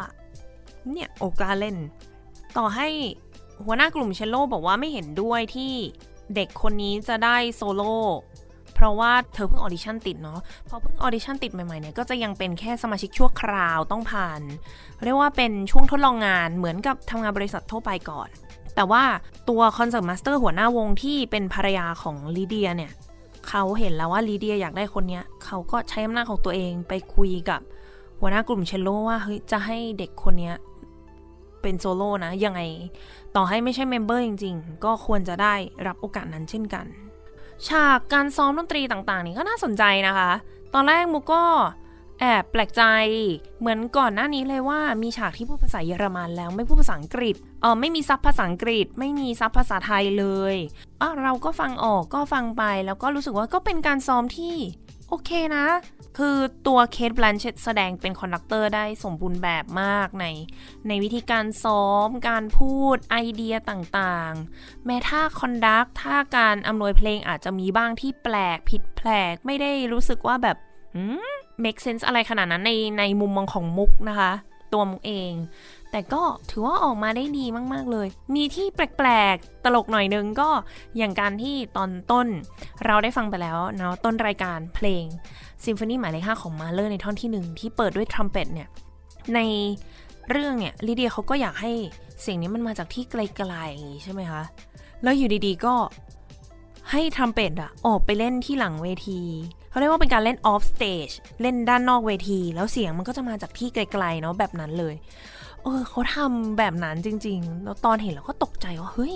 [0.90, 1.76] เนี่ยโอลกาเล่น
[2.56, 2.88] ต่อให้
[3.64, 5.72] หัวหน้ากลุ่มเชลโลบอกว่าไม่เห็นด้วยที่
[6.34, 7.96] เด็กคนนี้จะได้โซโล่
[8.74, 14.40] เพราะว่าเธอเพิ่งออดิชั่นติดเนาะพอเพิ่งออดิชั่นติดใหม่ๆเนี่ยก็จะยังเป็นแค่สมาชิกชั่วคราวต้องผ่าน
[15.04, 18.28] เรียกว่าเป็นช่วงทดลองงานเหมือนกับทำงานบริษัททั่วไปก่อน
[18.74, 19.02] แต่ว่า
[19.48, 22.92] ตัว concertmaster หัวหน้าวงที่เป็นภรรยาของลีเดียเนี่ย
[23.50, 27.60] เขาเห็นแล้วว่าลีเดียอยากได้คนเนี้ยเขาก็ใช้อำนาจของตัวเองไปคุยกับ
[28.20, 30.56] หัวหน้ากลุ่มเชลโลว่าเฮ้ยจะให้เด็กคนเนี้ย
[31.62, 32.60] เป็นโซโล่นะ ยังไง
[33.36, 35.54] ต่อให้ไม่ใช่ member จริง ๆ ก็ควรจะได้
[35.86, 36.86] รับโอกาสนั้นเช่นกัน
[37.68, 40.30] ฉากการซ้อมดนตรีต่างๆ นี่ก็น่าสนใจนะคะ
[40.74, 41.44] ตอนแรกมุกก็
[42.20, 42.82] แอบแปลกใจ
[43.60, 50.54] เหมือนก่อนหน้านี้เลยว่ามีฉากที่พูดภาษาเยอรมันแล้วไม่พูดภาษาอังกฤษ เออไม่มีซับภาษาอังกฤษ ไม่มีซับภาษาไทยเลย
[51.00, 54.56] อะเราก็ฟังออกก็ฟังไปแล้วก็รู้สึกว่าก็เป็นการซ้อมที่
[55.08, 55.66] โอเคนะ
[56.18, 56.36] คือ
[56.66, 60.26] ตัวเคทบลันเชตแสดงเป็น conductor ได้สมบูรณ์แบบมากใน
[60.88, 70.56] ในวิธีการซ้อม การพูดไอเดียต่างๆ แม้ถ้า conduct ถ้าการอำนวยเพลงอาจจะมีบ้างที่แปลกผิดแปลก ไม่ได้รู้สึกว่าแบบ
[71.18, 71.20] ม
[71.64, 74.32] make sense อะไรขนาดนั้นในในมุมมองของมุกนะคะ
[74.72, 75.32] ตัวมุกเอง
[75.90, 80.50] แต่ก็ถือว่าออกมาได้ดีมาก ๆ เลย มีที่แปลก ๆ ตลกหน่อยนึงก็
[80.96, 82.26] อย่างการที่ตอนต้น
[82.84, 85.04] เราได้ฟังไปแล้วเนาะต้นรายการเพลง
[85.64, 88.68] ซิมโฟนีหมายเลขห้าของมาเลอร์ในท่อนที่หนึ่งที่เปิดด้วยทรัมเป็ตเนี่ย
[89.34, 89.40] ใน
[90.30, 91.72] เรื่องเนี่ยลิเดียเขาก็อยากให้
[92.20, 94.42] เสียงนี้มันมาจากที่ไกลๆใช่ไหมคะ
[95.02, 95.74] แล้วอยู่ดีๆก็
[96.90, 99.20] ให้ทรัมเป็ตอะออกไปเล่นที่หลังเวที
[99.70, 101.08] เขาเรียกว่าเป็นการเล่น offstage
[101.42, 104.94] เล่นด้านนอกเวที แล้วเสียงมันก็จะมาจากที่ไกลๆเนาะแบบนั้นเลย
[105.62, 109.14] เออเขาทำแบบนั้นจริงๆ แล้วตอนเห็นเราก็ตกใจว่าเฮ้ย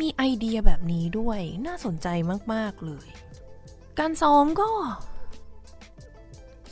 [0.00, 2.08] มีไอเดียแบบนี้ด้วย น่าสนใจ
[2.52, 3.08] มากๆเลย
[3.98, 4.70] การซ้อมก็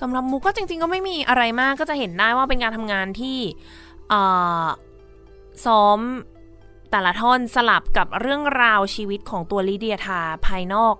[0.01, 3.39] สำหรับมุกก็จริง ๆ ก็ไม่มีอะไรมากก็จะเห็นได้ว่าเป็นการทำงานที่
[5.64, 5.99] ซ้อม
[6.91, 10.95] แต่ละท่อนสลับกับเรื่องราวชีวิตของตัวลิเดียทาร์ภายนอก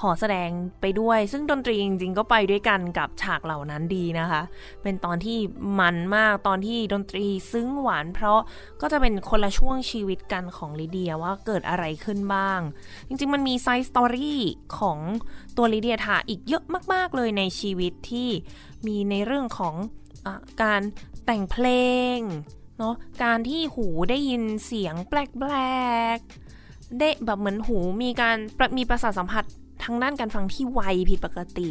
[0.00, 4.42] หอแสดงไปด้วย ซึ่งดนตรีจริงๆก็ไปด้วยกันกับฉากเหล่านั้นดีนะคะ
[4.82, 5.38] เป็นตอนที่
[5.80, 8.40] มันมากตอนที่ดนตรีซึ้งหวาน เพราะ
[8.80, 12.60] ก็จะเป็นคนละช่วงชีวิตกันของลิเดียว่าเกิดอะไรขึ้นบ้าง
[13.08, 14.42] จริงๆมันมี side story
[14.78, 14.98] ของ
[15.56, 18.28] ตัวลิเดียทาร์อีกเยอะมาก ๆ เลยในชีวิตที่
[18.86, 19.74] มีในเรื่องของ
[20.26, 20.28] อ
[20.62, 20.82] การ
[21.26, 21.66] แต่งเพล
[22.16, 22.18] ง
[22.78, 25.54] เนาะการที่หูได้ยินเสียงแปล
[26.16, 28.36] กๆได้แบบเหมือนหูมีการ
[28.78, 29.44] มีประสาทสัมผัส
[29.84, 30.80] ทางด้านการฟังที่ไว
[31.10, 31.70] ผิดปกติ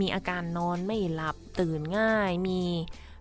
[0.00, 2.62] มีอาการนอนไม่หลับตื่นง่าย มี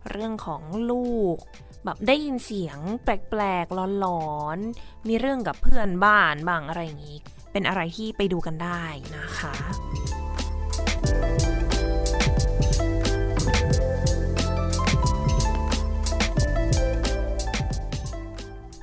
[0.10, 0.62] เรื่องของ
[0.92, 1.38] ลูก
[1.86, 7.18] แบบได้ยินเสียงแปลกๆหลอนๆมีเรื่องกับเพื่อนบ้านบางอะไรอย่างนี้
[7.52, 8.84] เป็นอะไรที่ไปดูกันได้
[9.18, 9.54] นะคะ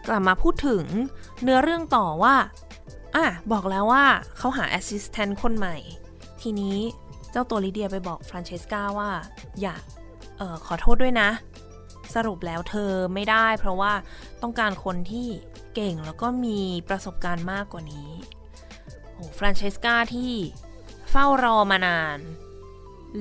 [0.08, 0.84] กลับมาพูดถึง
[1.42, 2.34] เนื้อเรื่องต่อว่า
[3.16, 4.04] อะบอกแล้วว่า
[4.36, 5.76] เขาหา assistant คนใหม่
[6.42, 6.78] ทีนี้
[7.30, 9.10] เจ้าตัวลิเดียไปบอกฟรานเชสกาว่า
[9.62, 9.82] อยาก
[10.40, 11.28] ออขอโทษด้วยนะ
[12.14, 13.92] สรุปแล้วเธอไม่ได้ เพราะว่า
[14.42, 15.28] ต้องการคนที่
[15.74, 18.10] เก่งแล้วก็มีประสบการณ์มากกว่านี้
[19.12, 20.34] โอ้ฟรานเชสกาที่
[21.10, 22.18] เฝ้ารอมานาน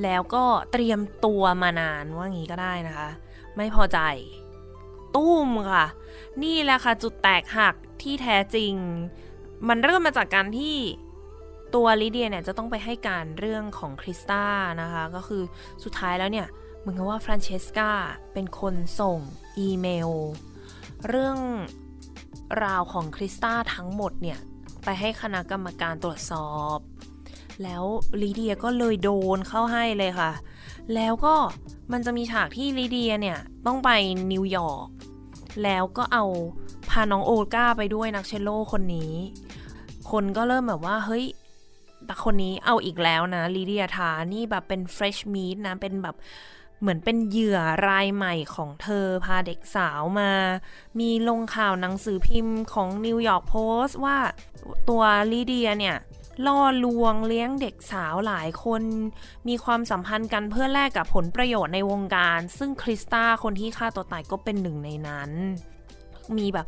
[0.03, 3.09] แล้วก็เตรียมตัวมานานว่างี้ก็ได้นะคะ
[3.55, 3.99] ไม่พอใจ
[5.15, 5.85] ตุ้มค่ะ
[6.43, 8.73] นี่แหละค่ะจุดแตกหักที่แท้จริง
[9.69, 10.75] มันเริ่มมาจากการที่
[11.75, 14.43] ตัวลิเดียเนี่ยจะต้องไปให้การเรื่องของคริสตา
[14.81, 15.43] นะคะ ก็คือ
[15.83, 16.47] สุดท้ายแล้วเนี่ย
[16.79, 17.89] เหมือนกับว่าฟรานเชสกา
[18.33, 19.19] เป็นคนส่ง
[19.59, 20.11] อีเมล
[21.07, 21.39] เรื่อง
[22.63, 24.39] ราวของคริสตาทั้งหมดเนี่ย
[24.83, 26.77] ไปให้คณะกรรมการตรวจสอบ
[27.63, 27.83] แล้ว
[28.21, 30.31] ลีเดียก็เลยโดนเข้าให้เลยค่ะ
[30.95, 31.35] แล้วก็
[31.91, 33.89] มันจะมีฉากที่ลีเดียเนี่ย ต้องไป
[34.31, 34.87] นิวยอร์ก
[35.63, 36.25] แล้วก็เอา
[36.89, 39.13] พาน้องโอลก้าไปด้วยนักเชลโลคนนี้
[40.11, 41.25] คนก็เริ่มแบบว่า เฮ้ย
[42.05, 46.15] แต่คนนี้เอาอีกแล้วนะลีเดียทาร์นี่แบบเป็น fresh meat นะ เป็นแบบ
[46.81, 50.31] เหมือนเป็นเหยื่อรายใหม่ของเธอ พาเด็กสาวมา
[50.99, 54.17] มีลงข่าวหนังสือพิมพ์ของนิวยอร์กโพสต์ว่า
[54.89, 55.95] ตัวลีเดียเนี่ย
[56.45, 58.81] ล่อลวงเลี้ยงเด็กสาวหลายคน
[59.47, 65.31] มีความสัมพันธ์กันเพื่อแลกกับผลประโยชน์ในวงการ ซึ่งคริสตาคนที่ฆ่าตัวตายก็เป็นหนึ่งในนั้น
[66.37, 66.65] มีแบบ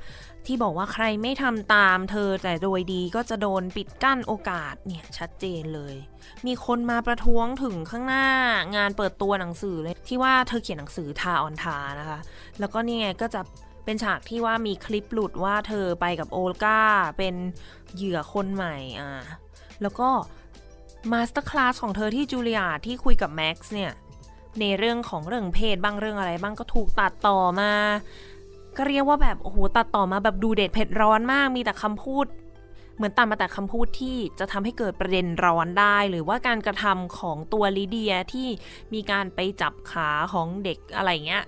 [0.48, 5.96] ที่บอกว่าใครไม่ทำตามเธอแต่โดยดีก็จะโดนปิดกั้นโอกาสเนี่ยชัดเจนเลย
[6.46, 8.28] มีคนมาประท้วงถึงข้างหน้า
[8.76, 12.20] งานเปิดตัวหนังสือเลยที่ว่าเธอเขียนหนังสือทาออนทานะคะ
[12.60, 13.42] แล้วก็นี่ไงก็จะ
[13.86, 16.80] เป็นฉากที่ว่ามีคลิปหลุดว่าเธอไปกับโอลกา
[17.18, 17.36] เป็น
[17.96, 19.12] เหยื่อคนใหม่อ่า
[19.82, 20.10] แล้วก็
[21.12, 23.92] masterclass ของเธอที่จูเลียร์ดที่คุยกับแม็กซ์เนี่ย
[24.60, 27.72] ในเรื่องของเรื่องเพศบ้างเรื่องอะไรบ้างก็ถูกตัดต่อมา
[28.78, 32.26] ก็เรียกว่าแบบโอ้โหตัดต่อมาแบบดูเด็ดเผ็ดร้อนมาก มีแต่คำพูด
[32.96, 38.48] เหมือนตัดมาแต่คำพูดที่จะทำให้เกิดประเด็นร้อนได้ หรือว่าการกระทำของตัวลิเดียที่
[38.94, 41.44] มีการไปจับขาของเด็กอะไรเงี้ย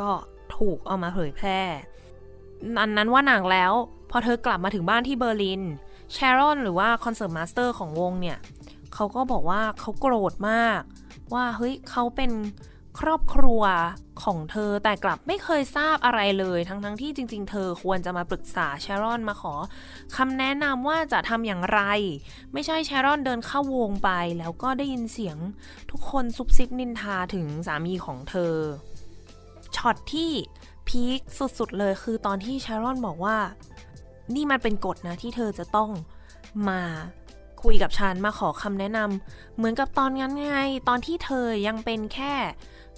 [0.00, 0.10] ก็
[0.56, 1.60] ถูกเอามาเผยแพร่
[2.80, 3.72] อันนั้นว่าหนังแล้ว
[4.10, 5.62] พอเธอกลับมาถึงบ้านที่เบอร์ลิน
[6.12, 8.38] แชรอนหรือว่า concertmaster ของวงเนี่ย
[8.94, 10.80] เขาก็บอกว่าเขาโกรธมาก
[11.34, 12.30] ว่าเฮ้ยเขาเป็น
[13.00, 13.62] ครอบครัว
[14.22, 19.54] ของเธอแต่กลับไม่เคยทราบอะไรเลย ทั้งๆทที่จริง ๆ เธอควรจะมาปรึกษาแชรอนมาขอ
[20.16, 21.80] คำแนะนำว่าจะทำอย่างไร
[22.52, 25.38] ไม่ใช่แชรอนเดินเข้าวงไป แล้วก็ได้ยินเสียง
[25.90, 28.54] ทุกคนซุบซิบนินทาถึงสามีของเธอ
[29.76, 30.30] ช็อตที่
[30.88, 31.20] peak
[31.58, 33.36] สุดๆเลยคือตอนที่แชรอนบอกว่า
[34.34, 35.90] นี่มันเป็นกฎนะที่เธอจะต้อง
[36.68, 36.82] มา
[37.62, 42.34] คุยกับฉันมาขอคำแนะนำเหมือนกับตอนนั้นไง ตอนที่เธอยังเป็นแค่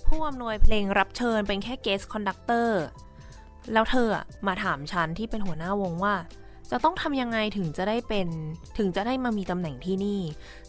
[0.06, 2.82] ผู้อำนวยเพลงรับเชิญเป็นแค่ guest conductor
[3.72, 4.08] แล้วเธอ
[4.46, 6.14] มาถามฉันที่เป็นหัวหน้าวงว่า
[6.70, 8.28] จะต้องทำยังไงถึงจะได้เป็น
[8.78, 10.20] ถึงจะได้มามีตำแหน่งที่นี่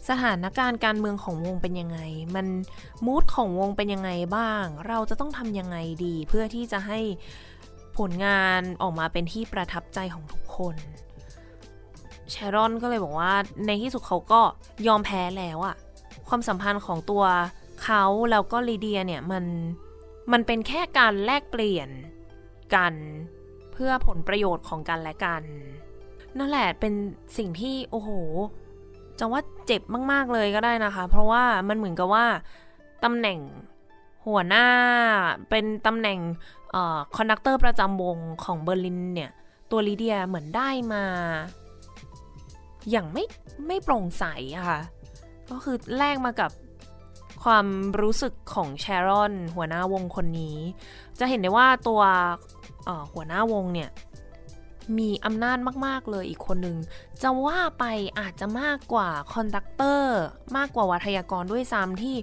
[0.08, 1.98] สถานการณ์การเมืองของวงเป็นยังไง
[2.34, 2.46] มัน
[3.06, 7.00] มูดของวงเป็นยังไงบ้าง เราจะต้องทำยังไงดีเพื่อที่จะให้
[7.98, 10.76] ผลงานออกมาเป็นที่ประทับใจของทุกคน
[12.30, 13.32] แชรอนก็เลยบอกว่า
[13.66, 14.40] ในที่สุดเขาก็
[14.86, 15.76] ยอมแพ้แล้วอะ
[16.28, 17.24] ความสัมพันธ์ของตัว
[17.82, 19.44] เขาแล้วก็ลีเดียเนี่ยมัน
[20.32, 21.88] มันเป็นแค่การแลกเปลี่ยน
[22.74, 22.94] กัน
[23.72, 25.42] เพื่อผลประโยชน์ของกันและกัน
[26.38, 26.92] นั่นแหละเป็น
[27.36, 28.10] สิ่งที่โอ้โห
[29.18, 32.26] จะว่าเจ็บมาก ๆ เลยก็ได้นะคะ เพราะว่ามันเหมือนกับว่า
[33.04, 33.38] ตำแหน่ง
[34.26, 34.66] หัวหน้า
[35.50, 36.18] เป็นตำแหน่ง
[37.16, 39.30] conductor ประจำวงของเบอร์ลินเนี่ย
[39.70, 41.04] ตัวลีเดียเหมือนได้มา
[42.90, 43.24] อย่างไม่
[43.66, 44.24] ไม่โปร่งใส
[44.56, 44.80] อะค่ะ
[45.50, 46.50] ก็คือแลกมากับ
[47.48, 47.68] ความ
[48.00, 50.56] รู้สึกของแชรอน หัวหน้าวงคนนี้
[51.18, 52.02] จะเห็นได้ว่าตัว
[53.12, 53.90] หัวหน้าวงเนี่ย
[54.98, 56.76] มีอำนาจมากๆเลยอีกคนหนึ่ง
[57.22, 57.84] จะว่าไป
[58.18, 60.18] อาจจะมากกว่า conductor
[60.56, 62.16] มากกว่าวาทยกรด้วยซ้ำที่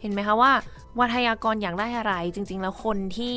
[0.00, 0.52] เห็นไหมคะว่า
[1.00, 3.36] วาทยกรอยากได้อะไร จริง ๆ แล้วคนที่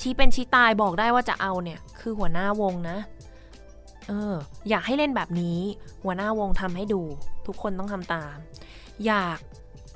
[0.00, 2.98] ชี้เป็นชี้ตายบอกได้ว่าจะเอาเนี่ยคือหัวหน้าวงนะ
[4.08, 4.34] เออ
[4.68, 5.58] อยากให้เล่นแบบนี้
[6.04, 7.02] หัวหน้าวงทำให้ดู
[7.46, 8.36] ทุกคนต้องทำตาม
[9.06, 9.38] อยาก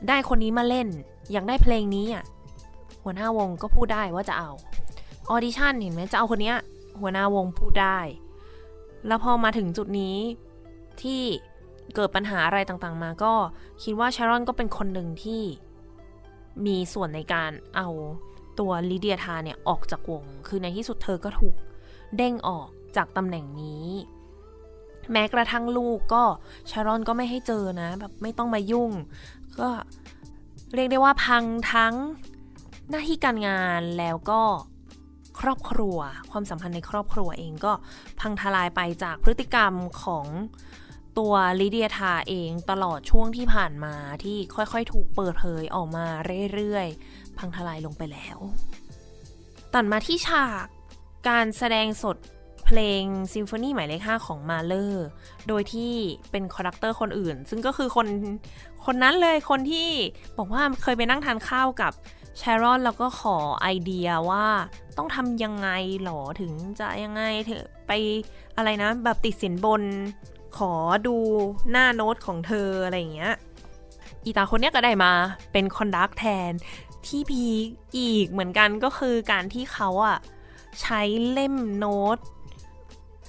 [0.08, 0.88] ได้คนนี้มาเล่น
[1.32, 2.24] อยากได้เพลงนี้อะ
[3.02, 4.50] หัวหน้าวงก็พูดได้ว่าจะเอา
[5.30, 6.52] ออดิชั่นเห็นไหมจะเอาคนนี้
[7.00, 7.98] หัวหน้าวงพูดได้
[9.06, 10.16] แล้วพอมาถึงจุดนี้
[11.02, 11.22] ที่
[11.94, 13.32] เกิดปัญหาอะไรต่างๆมาก็
[13.82, 15.42] คิดว่าชารอนก็เป็นคนหนึ่งที่
[16.66, 17.88] มีส่วนในการเอา
[18.58, 21.54] ตัวลิเดียทาเนี่ยออกจากวง คือในที่สุดเธอก็ถูก
[22.16, 23.86] เด้งออกจากตำแหน่งนี้
[25.12, 26.24] แม้กระทั่งลูกก็
[26.70, 28.90] ชารอนก็ไม่ให้เจอนะ แบบไม่ต้องมายุ่ง
[29.60, 29.70] ก็
[30.74, 31.94] เรียกได้ว่าพังทั้ง
[32.90, 34.42] หน้าที่การงานแล้วก็
[35.40, 35.98] ครอบครัว
[36.30, 37.72] ความสัมพันธ์ในครอบครัวเองก็
[38.20, 40.26] พังทลายไปจากพฤติกรรมของ
[41.18, 43.94] ตัวลิเดียทาเองตลอดช่วงที่ผ่านมา
[44.24, 46.06] ที่ค่อยๆ ถูกเปิดเผยออกมา
[46.54, 48.38] เรื่อยๆ พังทลายลงไปแล้ว
[49.74, 50.66] ตัดมาที่ฉาก
[51.28, 52.16] การแสดงสด
[52.66, 55.06] เพลงซิมโฟนีหมายเลข5ของมาเลอร์
[55.48, 55.92] โดยที่
[56.30, 58.06] เป็น conductor คนอื่น ซึ่งก็คือคน
[58.86, 59.90] คนนั้นเลยคนที่
[60.38, 61.92] บอกว่าเคยไปนั่งทานข้าวกับ
[62.40, 64.46] ชารอนแล้วก็ขอไอเดียว่า
[64.96, 65.68] ต้องทำยังไง
[66.02, 67.92] หรอถึงจะยังไงเถอไป
[68.56, 69.82] อะไรนะ แบบติดสินบน
[70.56, 70.72] ขอ
[71.06, 71.16] ดู
[71.70, 73.34] หน้าโน้ตของเธออะไรอย่างเงี้ย
[74.24, 75.12] อีตาคนนี้ก็ได้มา
[75.52, 76.52] เป็น conduct แทน
[77.06, 77.44] ที่ peak
[77.96, 80.18] อีกเหมือนกันก็คือการที่เขาอะ
[80.80, 82.18] ใช้เล่มโน้ต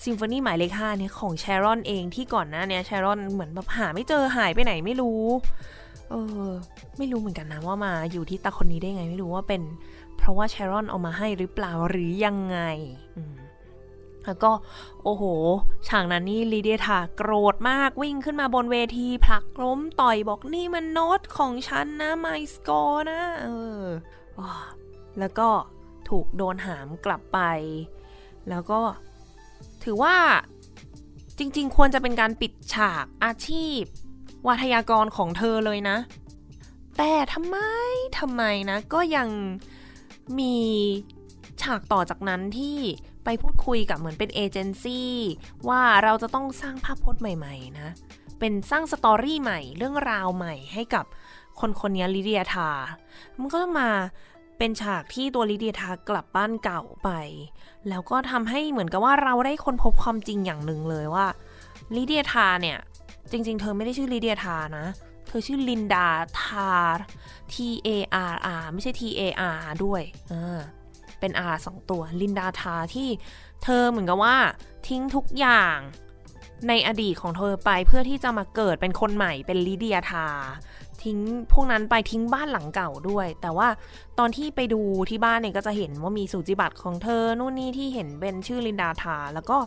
[0.04, 5.24] ซิมโฟนีหมายเลขห้าเนี่ยของแชรอนเองที่ก่อนหน้าเนี่ยแชรอนเหมือนแบบหาไม่เจอหายไปไหนไม่รู้
[6.10, 6.16] เอ
[6.48, 6.50] อ
[6.98, 9.62] ไม่รู้เหมือนกันนะว่ามาอยู่ที่ตาคนนี้ได้ไงไม่รู้ว่าเป็น
[10.18, 12.60] เพราะว่าแชรอนเอามาให้หรือเปล่าหรือยังไง
[14.26, 14.52] แล้วก็
[15.04, 15.24] โอ้โห
[15.88, 23.48] ฉากนั้นนี่ลีเดียทาโกรธมากวิ่งขึ้นมาบนเวทีผลักล้มต่อยบอกนี่มันโน้ตของฉันนะไมสกอร์นะ เอ
[23.82, 23.84] อ
[25.20, 25.48] แล้วก็
[26.10, 27.40] ถูกโดนหามกลับไป
[28.50, 28.80] แล้วก็
[29.86, 30.16] ถือว่า
[31.38, 33.82] จริง ๆ ควรจะเป็นการปิดฉากอาชีพ
[34.48, 35.98] วัทยากรของเธอเลยนะ
[36.98, 37.58] แต่ทำไม
[38.20, 39.30] ทำไมนะ ก็ยัง
[40.40, 40.58] มี
[41.62, 42.78] ฉากต่อจากนั้นที่
[43.24, 45.14] ไปพูดคุยกับเหมือนเป็นเอเจนซี่
[45.70, 47.90] ว่าเราจะต้องสร้างภาพพจน์ใหม่ ๆ นะ
[48.40, 51.06] เป็นสร้างสตอรี่ใหม่ เรื่องราวใหม่ให้กับ
[51.60, 52.70] คนคนนี้ลิเดียทา
[53.40, 53.90] มันก็ต้องมา
[54.58, 57.10] เป็นฉากที่ตัวลิเดียทากลับบ้านเก่าไป
[57.90, 61.28] แล้วก็ทำให้เหมือนกับว่าเราได้ค้นพบความจริงอย่างหนึ่งเลยว่า
[61.96, 62.78] ลิเดียทาเนี่ย
[63.32, 64.86] จริง ๆ เธอไม่ได้ชื่อลิเดียทานะ
[65.28, 66.08] เธอชื่อลินดา
[66.42, 66.72] ทา
[67.54, 67.56] T
[67.88, 67.90] A
[68.32, 69.22] R R ไม่ใช่ T A
[69.54, 70.02] R ด้วย
[71.20, 73.10] เป็น R สองตัวลินดาทาที่
[73.64, 74.36] เธอเหมือนกับว่า
[74.88, 75.78] ทิ้งทุกอย่าง
[76.68, 80.28] ในอดีตของเธอไปเพื่อที่จะมาเกิดเป็นคนใหม่เป็นลิเดียทา
[81.06, 81.20] ทิ้ง
[81.54, 83.68] พวกนั้นไปทิ้งบ้านหลังเก่าด้วย แต่ว่า
[84.20, 89.58] ตอนที่ไปดูที่บ้านเนี่ยก็จะเห็นว่ามีสูจิบัตรของเธอนู่นนี่ที่เห็นเป็นชื่อลินดาทา แล้วก็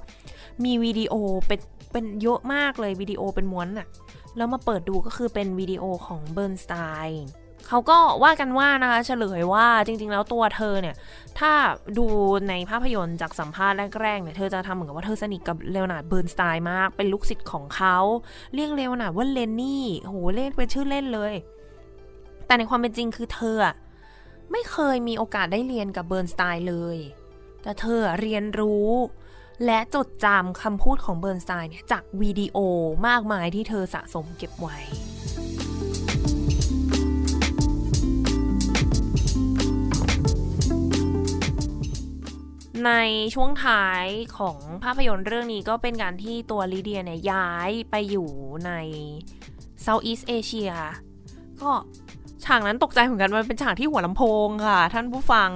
[0.64, 1.14] มีวิดีโอ
[1.46, 1.60] เป็น
[1.92, 3.88] เป็นเยอะมากเลยวิดีโอเป็นม้วนอะ
[4.36, 6.74] แล้วมาเปิดดูก็คือเป็นวิดีโอของเบิร์นสไต
[7.06, 7.24] น์
[7.66, 10.96] เขาก็ว่ากันว่านะคะเฉลยว่าจริง ๆ แล้วตัวเธอเนี่ย
[11.38, 11.52] ถ้า
[11.98, 12.06] ดู
[12.48, 17.96] ในภาพยนตร์จากสัมภาษณ์แรกๆเนี่ยเธอจะทำเหมือนกับว่าเธอสนิทกับเลโอนาร์ดเบิร์นสไตน์มาก เป็นลูกศิษย์ของเขา
[18.54, 21.34] เรียกเลโอนาร์ดว่าเลนนี่โหเล่นเป็นชื่อเล่นเลย
[22.46, 23.56] แต่ในความเป็นจริงคือเธอ
[24.52, 26.98] ไม่เคยมีโอกาสได้เรียนกับเบิร์นสไตน์เลย
[27.62, 28.88] แต่เธอเรียนรู้
[29.66, 32.58] และจดจำคำพูดของเบิร์นสไตน์เนี่ยจากวิดีโอ
[33.08, 34.78] มากมายที่เธอสะสมเก็บไว้
[42.86, 42.92] ใน
[43.34, 44.04] ช่วงท้าย
[44.38, 48.28] ของภาพยนตร์เรื่องนี้ก็เป็นการที่ตัวลิเดียเนี่ยย้ายไปอยู่
[48.66, 48.72] ใน
[49.84, 50.72] Southeast Asia
[51.62, 51.72] ก็
[52.44, 55.50] ฉากนั้นตกใจเหมือนกันมันเป็นฉากที่หัวลำโพงค่ะ ท่านผู้ฟัง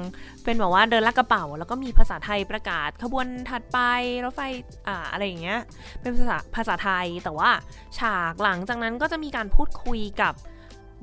[0.45, 3.79] เป็นแบบว่าเดินลักกระเป๋า แล้วก็มีภาษาไทยประกาศ ขบวนถัดไป
[4.25, 4.41] รถไฟ
[4.89, 5.61] อ่าอะไรอย่างเงี้ย
[6.01, 7.51] เป็นภาษาภาษาไทยแต่ว่า
[7.99, 10.35] ฉากหลังจากนั้นก็จะมีการพูดคุยกับ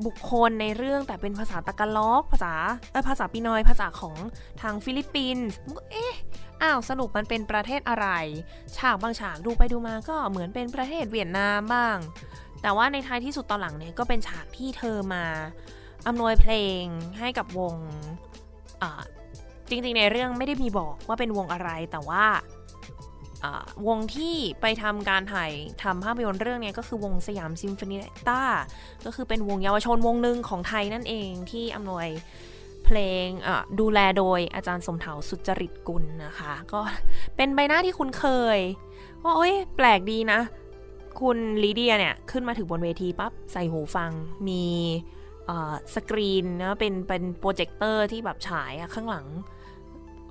[0.06, 2.54] บุคคลในเรื่องแต่เป็นภาษาตะกล็อกภาษา
[2.92, 4.18] เออภาษา Pinoy ภาษาของ
[4.62, 5.56] ทางฟิลิปปินส์
[5.92, 6.16] เอ๊ะ
[6.62, 8.08] อ้าวสรุปมันเป็นประเทศอะไร
[8.78, 11.98] ฉากบางฉากดูไปดูมาก็เหมือนเป็นประเทศเวียดนามบ้าง
[12.62, 15.24] แต่ว่าในท้ายที่สุดตอนหลังเนี่ยก็เป็นฉากที่เธอมา
[16.08, 16.84] อำนวยเพลง
[17.20, 17.76] ให้กับวง
[19.70, 22.24] จริงๆในเรื่องไม่ได้มีบอกว่าเป็นวงอะไรแต่ว่า
[23.88, 25.52] วงที่ไปทำการถ่าย
[25.84, 27.96] ทำภาพยนตร์เรื่องนี้ก็คือวงสยามซิมโฟนี
[28.30, 28.42] ต้า
[29.06, 32.08] ก็คือเป็นวงเยาวชนวงหนึ่งของไทยนั่นเองที่อำนวย
[32.86, 33.28] เพลง
[33.80, 36.80] ดูแลโดยอาจารย์สมเถาสุจริตกุลนะคะ ก็
[37.36, 38.26] เป็นใบหน้าที่คุณเค
[38.58, 38.60] ย
[39.24, 40.40] ว่าโอ้ยแปลกดีนะ
[41.20, 44.12] คุณลีเดียเนี่ย ขึ้นมาถึงบนเวทีปั๊บใส่หูฟัง
[44.48, 44.64] มี
[45.96, 49.26] สกรีนนะเป็นเป็นโปรเจคเตอร์ที่แบบฉายข้างหลัง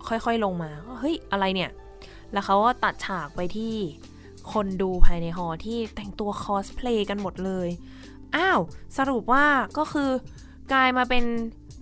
[0.09, 1.71] ค่อยๆลงมาเฮ้ยอะไรเนี่ย
[2.33, 3.77] แล้วเขาก็ตัดฉากไปที่
[4.53, 7.69] คนดูภายในหอที่แต่งตัวคอสเพลย์กันหมดเลย
[8.37, 8.61] อ้าว
[8.99, 9.47] สรุปว่า
[9.79, 10.11] ก็คือ
[10.73, 11.25] กลายมาเป็น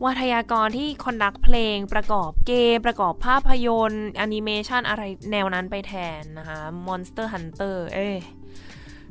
[0.05, 8.11] วาทยกรที่ conduct เพลงประกอบเกม ประกอบภาพยนตร์แอนิเมชันอะไรแนวนั้นไปแทนนะคะ Monster Hunter เอ้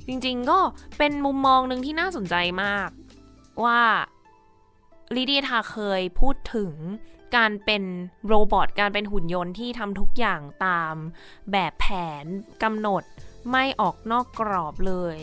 [0.08, 0.60] จริงๆก็
[0.98, 2.90] เป็นมุมมองหนึ่งที่น่าสนใจมาก
[3.64, 3.82] ว่า
[5.16, 6.72] ลิเดียทาเคยพูดถึง
[7.36, 7.84] การเป็น
[8.28, 10.96] robot การเป็นหุ่นยนต์ที่ทำทุกอย่างตาม
[11.52, 11.88] แบบแผ
[12.24, 12.26] น
[12.64, 13.04] กำหนด
[13.52, 15.18] ไม่ออกนอกกรอบเลย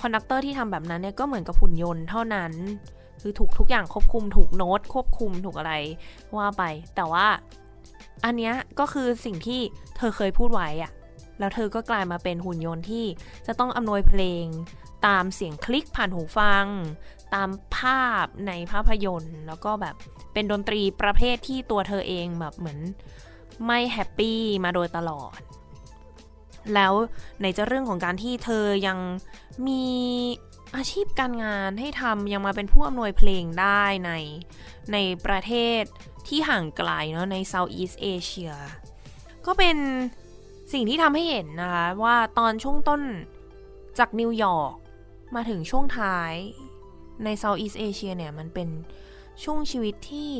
[0.00, 2.52] conductor ที่ทำแบบนั้นเนี่ยก็เหมือนกับหุ่นยนต์เท่านั้น
[3.20, 5.74] คือถูกทุกอย่างควบคุมถูกโน้ตควบคุมถูกอะไร
[6.36, 6.62] ว่าไป
[6.96, 7.26] แต่ว่า
[8.24, 9.60] อันเนี้ยก็คือสิ่งที่
[9.96, 10.92] เธอเคยพูดไว้อะ
[11.38, 13.04] แล้วเธอก็กลายมาเป็นหุ่นยนต์ที่
[13.46, 14.44] จะต้องอำนวยเพลง
[15.06, 16.66] ตามเสียงคลิกผ่านหูฟัง
[17.34, 19.94] ตามภาพในภาพยนตร์ แล้วก็แบบ
[20.32, 22.78] เป็นดนตรีประเภทที่ตัวเธอเองแบบเหมือน
[23.66, 25.38] ไม่ happy มาโดยตลอด
[26.74, 26.92] แล้ว
[27.40, 28.98] ไหนจะเรื่องของการที่เธอยัง
[29.68, 29.84] มี
[30.76, 34.12] อาชีพการงานให้ทำยังมาเป็นผู้อำนวยเพลงได้ใน
[34.92, 35.82] ในประเทศ
[36.28, 38.54] ที่ห่างไกลเนาะใน Southeast Asia
[39.46, 39.76] ก็เป็น
[40.72, 43.02] สิ่งที่ทำให้เห็นนะคะว่าตอนช่วงต้น
[43.98, 44.74] จากนิวยอร์ก
[45.34, 46.32] มาถึงช่วงท้าย
[47.24, 48.68] ใน Southeast Asia เนี่ย มันเป็น
[49.44, 50.32] ช่วงชีวิตที่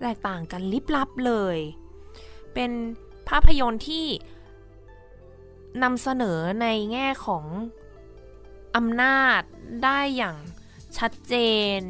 [0.00, 1.58] แตกต่างกันลิบลับเลย
[2.54, 2.70] เป็น
[3.28, 4.06] ภาพยนตร์ที่
[5.82, 7.44] นำเสนอในแง่ของ
[8.76, 9.40] อำนาจ
[9.84, 10.36] ได้อย่าง
[10.98, 11.34] ชัดเจ
[11.78, 11.80] น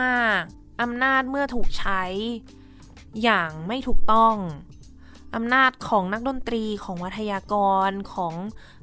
[0.24, 2.02] าก ๆ อำนาจเมื่อถูกใช้
[3.22, 4.34] อย่างไม่ถูกต้อง
[5.34, 7.54] อำนาจของนักดนตรีของวัทยาก
[7.88, 8.34] รของ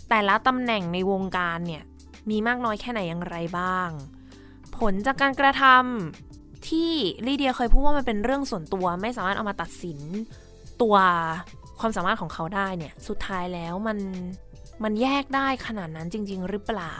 [0.09, 1.83] แต่ละตำแหน่งในวงการเนี่ย
[2.29, 3.89] มีมากน้อยแค่ไหนอย่างไรบ้าง
[4.77, 6.91] ผลจากการกระทำที่
[7.27, 9.99] ลีเดียเคยพูดว่ามันเป็นเรื่องส่วนตัวไม่สามารถเอามาตัดสิน
[10.81, 10.95] ตัว
[11.79, 13.97] ความสามารถของเขาได้เนี่ยสุดท้ายแล้วมัน
[14.83, 16.95] มันแยกได้ขนาดนั้นจริง ๆ หรือเปล่า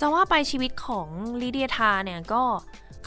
[0.00, 1.08] จะว่าไปชีวิตของ
[1.40, 2.42] ลีเดียทาเนี่ยก็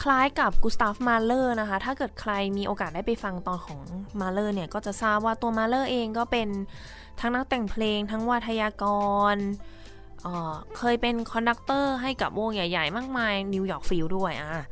[0.02, 3.80] คล้ายกับกุสตาฟมาเลอร์นะคะ ถ้าเกิดใครมีโอกาสได้ไปฟังตอนของ
[4.20, 6.48] มาเลอร์เนี่ย ก็จะทราบว่าตัวมาเลอร์เองก็เป็น
[7.20, 8.84] ทั้งนักแต่งเพลง ทั้งวาทยก
[9.34, 10.26] ร
[10.76, 14.64] เคยเป็น conductor ให้กับวงใหญ่ ๆ มากมาย New York Phil ด้วยอะ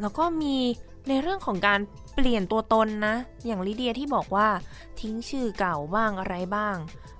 [0.00, 0.56] แล้วก็มี
[1.08, 1.80] ในเรื่องของการ
[2.14, 3.14] เปลี่ยนตัวตนนะ
[3.46, 4.48] อย่างลิเดียที่บอกว่า
[5.00, 6.76] ทิ้งชื่อเก่าบ้างอะไรบ้าง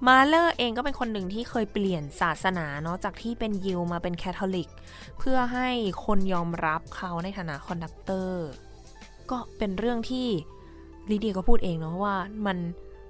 [0.06, 4.68] มาเลอร์เองก็เป็นคนหนึ่งที่เคยเปลี่ยนศาสนาเนาะจากที่เป็นยิวมาเป็นแคทอลิก
[5.18, 5.68] เพื่อให้
[6.04, 8.46] คนยอมรับเขาในฐานะ conductor
[9.30, 10.28] ก็เป็นเรื่องที่
[11.10, 12.16] ลิเดียก็พูดเองเนาะว่า
[12.46, 12.58] มัน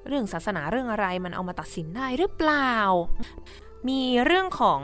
[0.07, 2.75] เรื่องศาสนาเรื่องอะไรมันเอามาตัดสินได้หรือเปล่า
[3.89, 4.81] มีเรื่องของ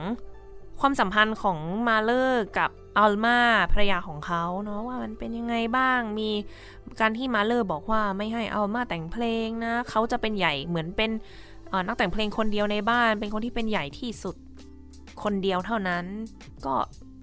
[0.80, 3.38] ความสัมพันธ์ของมาเลอร์กับอัลมา
[3.72, 6.30] ภรรยาของเขาเนาะว่ามันเป็นยังไงบ้าง มี
[7.00, 11.10] การที่มาเลอร์บอกว่าไม่ให้อัลมาแต่งเพลงนะเขาจะเป็นใหญ่เหมือนเป็น
[11.86, 14.36] นักแต่งเพลงคนเดียวในบ้าน เป็นคนที่เป็นใหญ่ที่สุด
[15.22, 16.04] คนเดียวเท่านั้น
[16.66, 16.76] ก็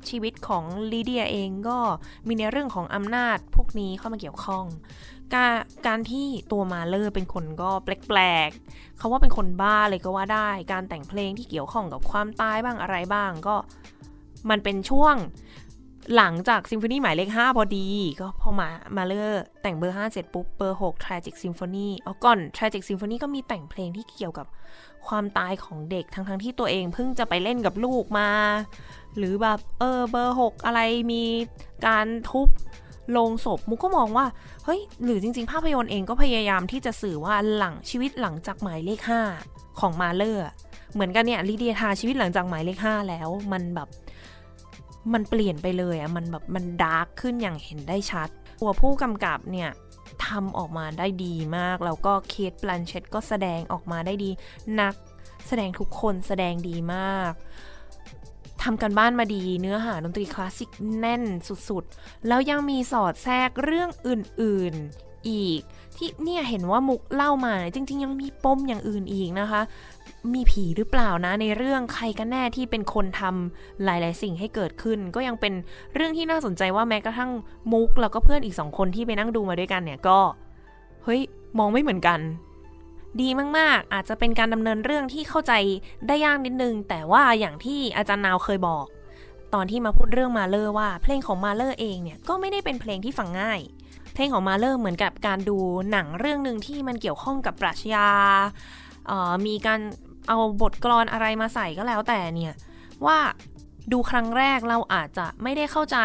[0.10, 1.80] ชีวิตของลีเดียเองก็
[2.28, 4.66] มีในเรื่องของอำนาจพวกนี้เข้ามาเกี่ยวข้อง
[5.34, 5.56] การ
[5.88, 13.56] การที่ตัวมาเลอร์เป็นคนก็แปลกๆเขาว่าเป็นคนบ้าเลยก็ว่าได้ การแต่งเพลงที่เกี่ยวข้องกับความตายบ้างอะไรบ้างก็
[14.50, 15.16] มันเป็นช่วง
[16.16, 17.88] หลังจากซิมโฟนีหมายเลข 5 พอดี
[18.22, 24.48] ก็พอมามาเลอร์แต่งเบอร์ 5 เสร็จปุ๊บเบอร์ 6 Tragic Symphony เอาก่อน Tragic Symphony ก็มีแต่งเพลงที่เกี่ยวกับ
[25.08, 28.30] ความตายของเด็กทั้งทั้งที่ตัวเองเพิ่งจะไปเล่นกับลูกมา
[29.18, 30.80] หรือแบบเออเบอร์ 6 อะไร
[31.12, 31.24] มี
[31.88, 32.48] การทุบ
[33.18, 34.26] ลงศพมุกก็มองว่า
[34.66, 39.00] เฮ้ย หรือจริง ๆ ภาพยนตร์เองก็พยายามที่จะสื่อว่าหลังชีวิตหลังจากหมายเลข
[39.42, 40.46] 5 ของมาเลอร์
[40.94, 43.88] เหมือนกันเนี่ยลีเดียทาชีวิตหลังจากหมายเลข 5 แล้วมันแบบ
[45.14, 48.30] มันเปลี่ยนไปเลยอะมันแบบมันดาร์กขึ้นอย่างเห็นได้ชัด
[48.62, 49.70] ตัวผู้กำกับเนี่ย
[50.26, 54.30] ทำออกมาได้ดีมาก แล้วก็เคทบลันเชตก็แสดงออกมาได้ดี
[54.80, 54.94] นัก
[55.48, 57.34] แสดงทุกคนแสดงดีมาก
[58.64, 60.70] ทำกันบ้านมาดีเนื้อหาดนตรีคลาสสิก
[61.00, 61.24] แน่น
[61.70, 65.62] สุดๆ แล้วยังมีสอดแทรกเรื่องอื่นๆอีก
[65.98, 69.62] ที่เนี่ยเห็นว่ามุกเล่ามาจริง ๆ ยังมีปมอย่างอื่นอีกนะคะ
[70.34, 75.54] มีผีหรือเปล่านะในเรื่องใครกันแน่ที่เป็นคนทำหลาย ๆ สิ่งให้เกิดขึ้น ก็ยังเป็น
[75.96, 77.32] เรื่องที่น่าสนใจว่าแม้กระทั่ง
[77.72, 80.20] มุกแล้วก็เพื่อนอีกสองคนที่ไปนั่งดูมาด้วยกันเนี่ยก็
[81.04, 81.22] เฮ้ย
[81.58, 82.20] มองไม่เหมือนกัน
[83.22, 85.54] ดีมาก ๆ อาจจะเป็นการดำเนินเรื่องที่เข้าใจ
[86.08, 88.86] ได้ยากนิดนึง แต่ว่าอย่างที่อาจารย์นาวเคยบอก
[89.54, 93.60] ตอนที่มาพูดเรื่องมาเลอร์ว่า เพลงของมาเลอร์เองเนี่ยก็ไม่ได้เป็นเพลงที่ฟังง่าย
[94.14, 95.58] เพลงของมาเลอร์เหมือนกับการดู
[95.92, 98.08] หนังเรื่องหนึ่งที่มันเกี่ยวข้องกับปรัชญา
[99.48, 99.80] มีการ
[100.30, 102.54] เอาบทกลอนอะไรมาใส่ก็แล้วแต่เนี่ย
[103.06, 103.20] ว่า
[103.92, 106.00] ดูครั้งแรกเราอาจจะไม่ได้เข้าใจ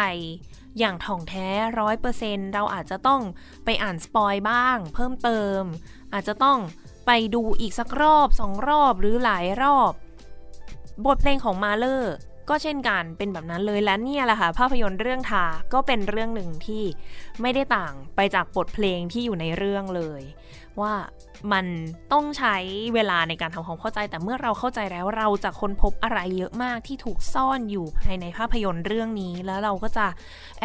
[0.79, 1.49] อย่างถ่องแท้
[1.81, 3.23] ร้อยเปอร์เซ็นเราอาจจะต้อง
[3.65, 5.63] ไปอ่านสปอยบ้าง เพิ่มเติม
[6.13, 6.59] อาจจะต้อง
[7.07, 9.93] ไปดูอีกสักรอบสองรอบหรือหลายรอบ
[11.07, 12.15] บทเพลงของมาเลอร์
[12.49, 16.85] ก็เช่นกันเป็นแบบนั้นเลยและเนี่ยแหละค่ะ ภาพยนตร์เรื่องทาก็เป็นเรื่องหนึ่งที่
[17.41, 20.23] ไม่ได้ต่างไปจากบทเพลงที่อยู่ในเรื่องเลย
[20.81, 20.93] ว่า
[21.53, 21.67] มัน
[22.13, 22.57] ต้องใช้
[22.95, 30.07] เวลาในการทำความเข้าใจ แต่เมื่อเราเข้าใจแล้วเราจะค้นพบอะไรเยอะมากที่ถูกซ่อนอยู่ภายในภาพยนตร์เรื่องนี้ แล้วเราก็จะ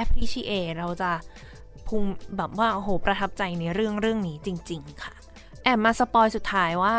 [0.02, 1.12] appreciate เราจะ
[1.88, 5.14] ภูมิแบบว่าโอ้โหประทับใจในเรื่องเรื่องนี้จริง ๆ ค่ะ
[5.64, 6.96] แอบมา spoil สุดท้ายว่า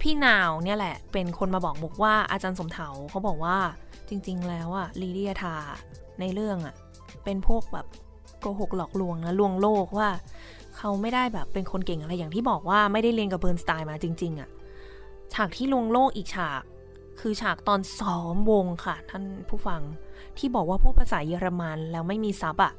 [0.00, 3.56] พี่นาวเนี่ยแหละ เป็นคนมาบอกมุกว่าอาจารย์สมเถาเขาบอกว่า
[4.08, 5.56] จริง ๆ แล้วอะลีเดียทา
[6.20, 6.74] ในเรื่องอะ
[7.24, 7.86] เป็นพวกแบบ
[8.40, 10.08] โกหกหลอกลวงนะลวงโลกว่า
[10.78, 14.48] เขาไม่ได้แบบเป็นคนเก่งอะไรอย่างที่บอกว่าไม่ได้เรียนกับเบิร์นสไตน์มาจริง ๆอะ
[15.34, 16.62] ฉากที่ลวงโลกอีกฉาก
[17.20, 19.82] คือฉากตอนซ้อมวงค่ะ ท่านผู้ฟัง
[20.38, 22.72] ที่บอกว่าพูดภาษาเยอรมันแล้วไม่มี sub อะ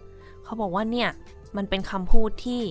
[0.43, 1.09] เขาบอกว่าเนี่ย
[1.57, 2.61] มันเป็นคำพูดที่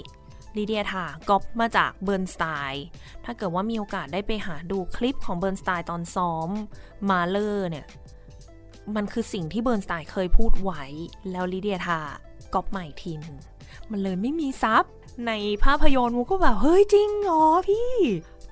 [0.56, 2.84] ลิเดียธาก๊อปมาจากเบิร์นสไตน์
[3.24, 6.50] ถ้าเกิดว่ามีโอกาสได้ไปหาดูคลิปของเบิร์นสไตน์ตอนซ้อม
[7.10, 7.86] มาเลอร์เนี่ย
[8.96, 10.82] มันคือสิ่งที่เบิร์นสไตน์เคยพูดไว้
[11.30, 11.98] แล้วลิเดียธา
[12.54, 13.36] ก๊อปมาอีกทีนึง
[13.90, 14.84] มันเลยไม่มี sub
[15.26, 15.32] ใน
[15.64, 17.92] ภาพยนตร์มูก็แบบ เฮ้ยจริงเหรอพี่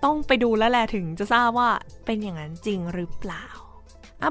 [0.04, 1.70] ต้องไปดูแล้วแหละถึงจะทราบว่า
[2.04, 3.44] เป็นอย่างนั้นจริงหรือเปล่า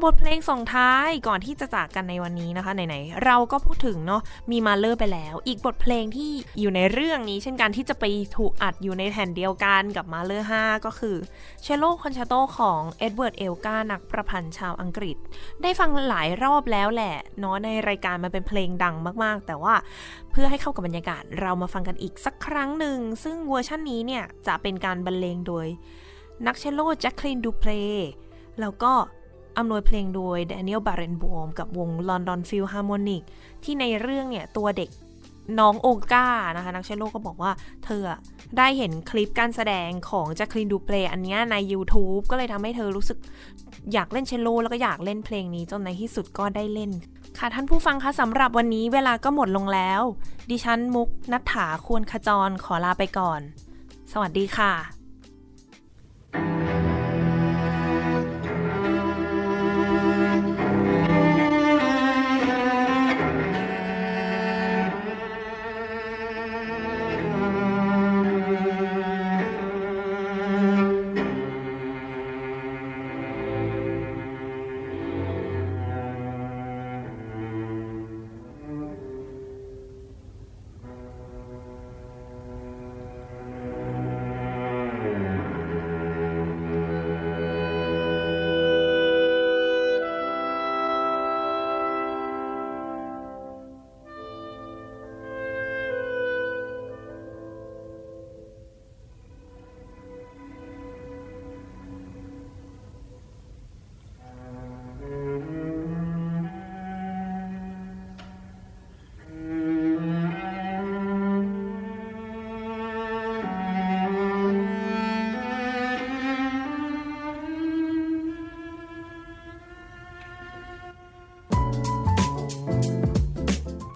[0.03, 4.21] บทเพลงส่งท้ายก่อนที่จะจากกันในวันนี้นะคะไหนๆเราก็พูดถึงเนาะ
[4.51, 8.05] มีมาเลอร์ไปแล้ว อีกบทเพลงที่อยู่ในเรื่องนี้ เช่นกันที่จะไป
[8.37, 11.15] ถูกอัดอยู่ในแผ่นเดียวกันกับมาเลอร์5ก็คือ
[11.61, 15.17] เชลโลคอนแชร์โตของเอ็ดเวิร์ดเอลกานักประพันธ์ชาวอังกฤษ
[15.61, 19.75] ได้ฟังหลายรอบแล้วแหละเนาะในรายการมันเป็นเพลงดังมากๆ แต่ว่า
[20.31, 25.67] เพื่อให้เข้ากับบรรยากาศเรามาฟังกันอีกสักครั้งหนึ่งซึ่งเวอร์ชันนี้เนี่ยจะเป็นการบรรเลงโดย
[26.45, 27.71] นักเชลโลแจ็คคลินดูเพล
[28.61, 28.93] แล้วก็
[29.57, 33.23] อำนวยเพลงโดยแดเนียลบาเรนบอยม์กับวง London Philharmonic
[33.63, 34.89] ที่ในเรื่องเนี่ยตัวเด็ก
[35.59, 36.27] น้องโอลก้า
[36.57, 37.51] นะคะ นักเชลโลก็บอกว่า
[37.85, 38.01] เธอ
[38.57, 43.17] ได้เห็นคลิปการแสดงของแจ็คคลินดูเพลอันนี้ใน YouTube ก็เลยทำให้เธอรู้สึก
[43.93, 46.91] อยากเล่นเชลโลแล้วก็อยากเล่นเพลงนี้จนในที่สุดก็ได้เล่น
[47.37, 50.01] ค่ะท่านผู้ฟังคะสำหรับวันนี้เวลาก็หมดลงแล้ว
[50.49, 53.41] ดิฉันมุกนัฐถาควรขจรขอลาไปก่อน
[54.11, 54.73] สวัสดีค่ะ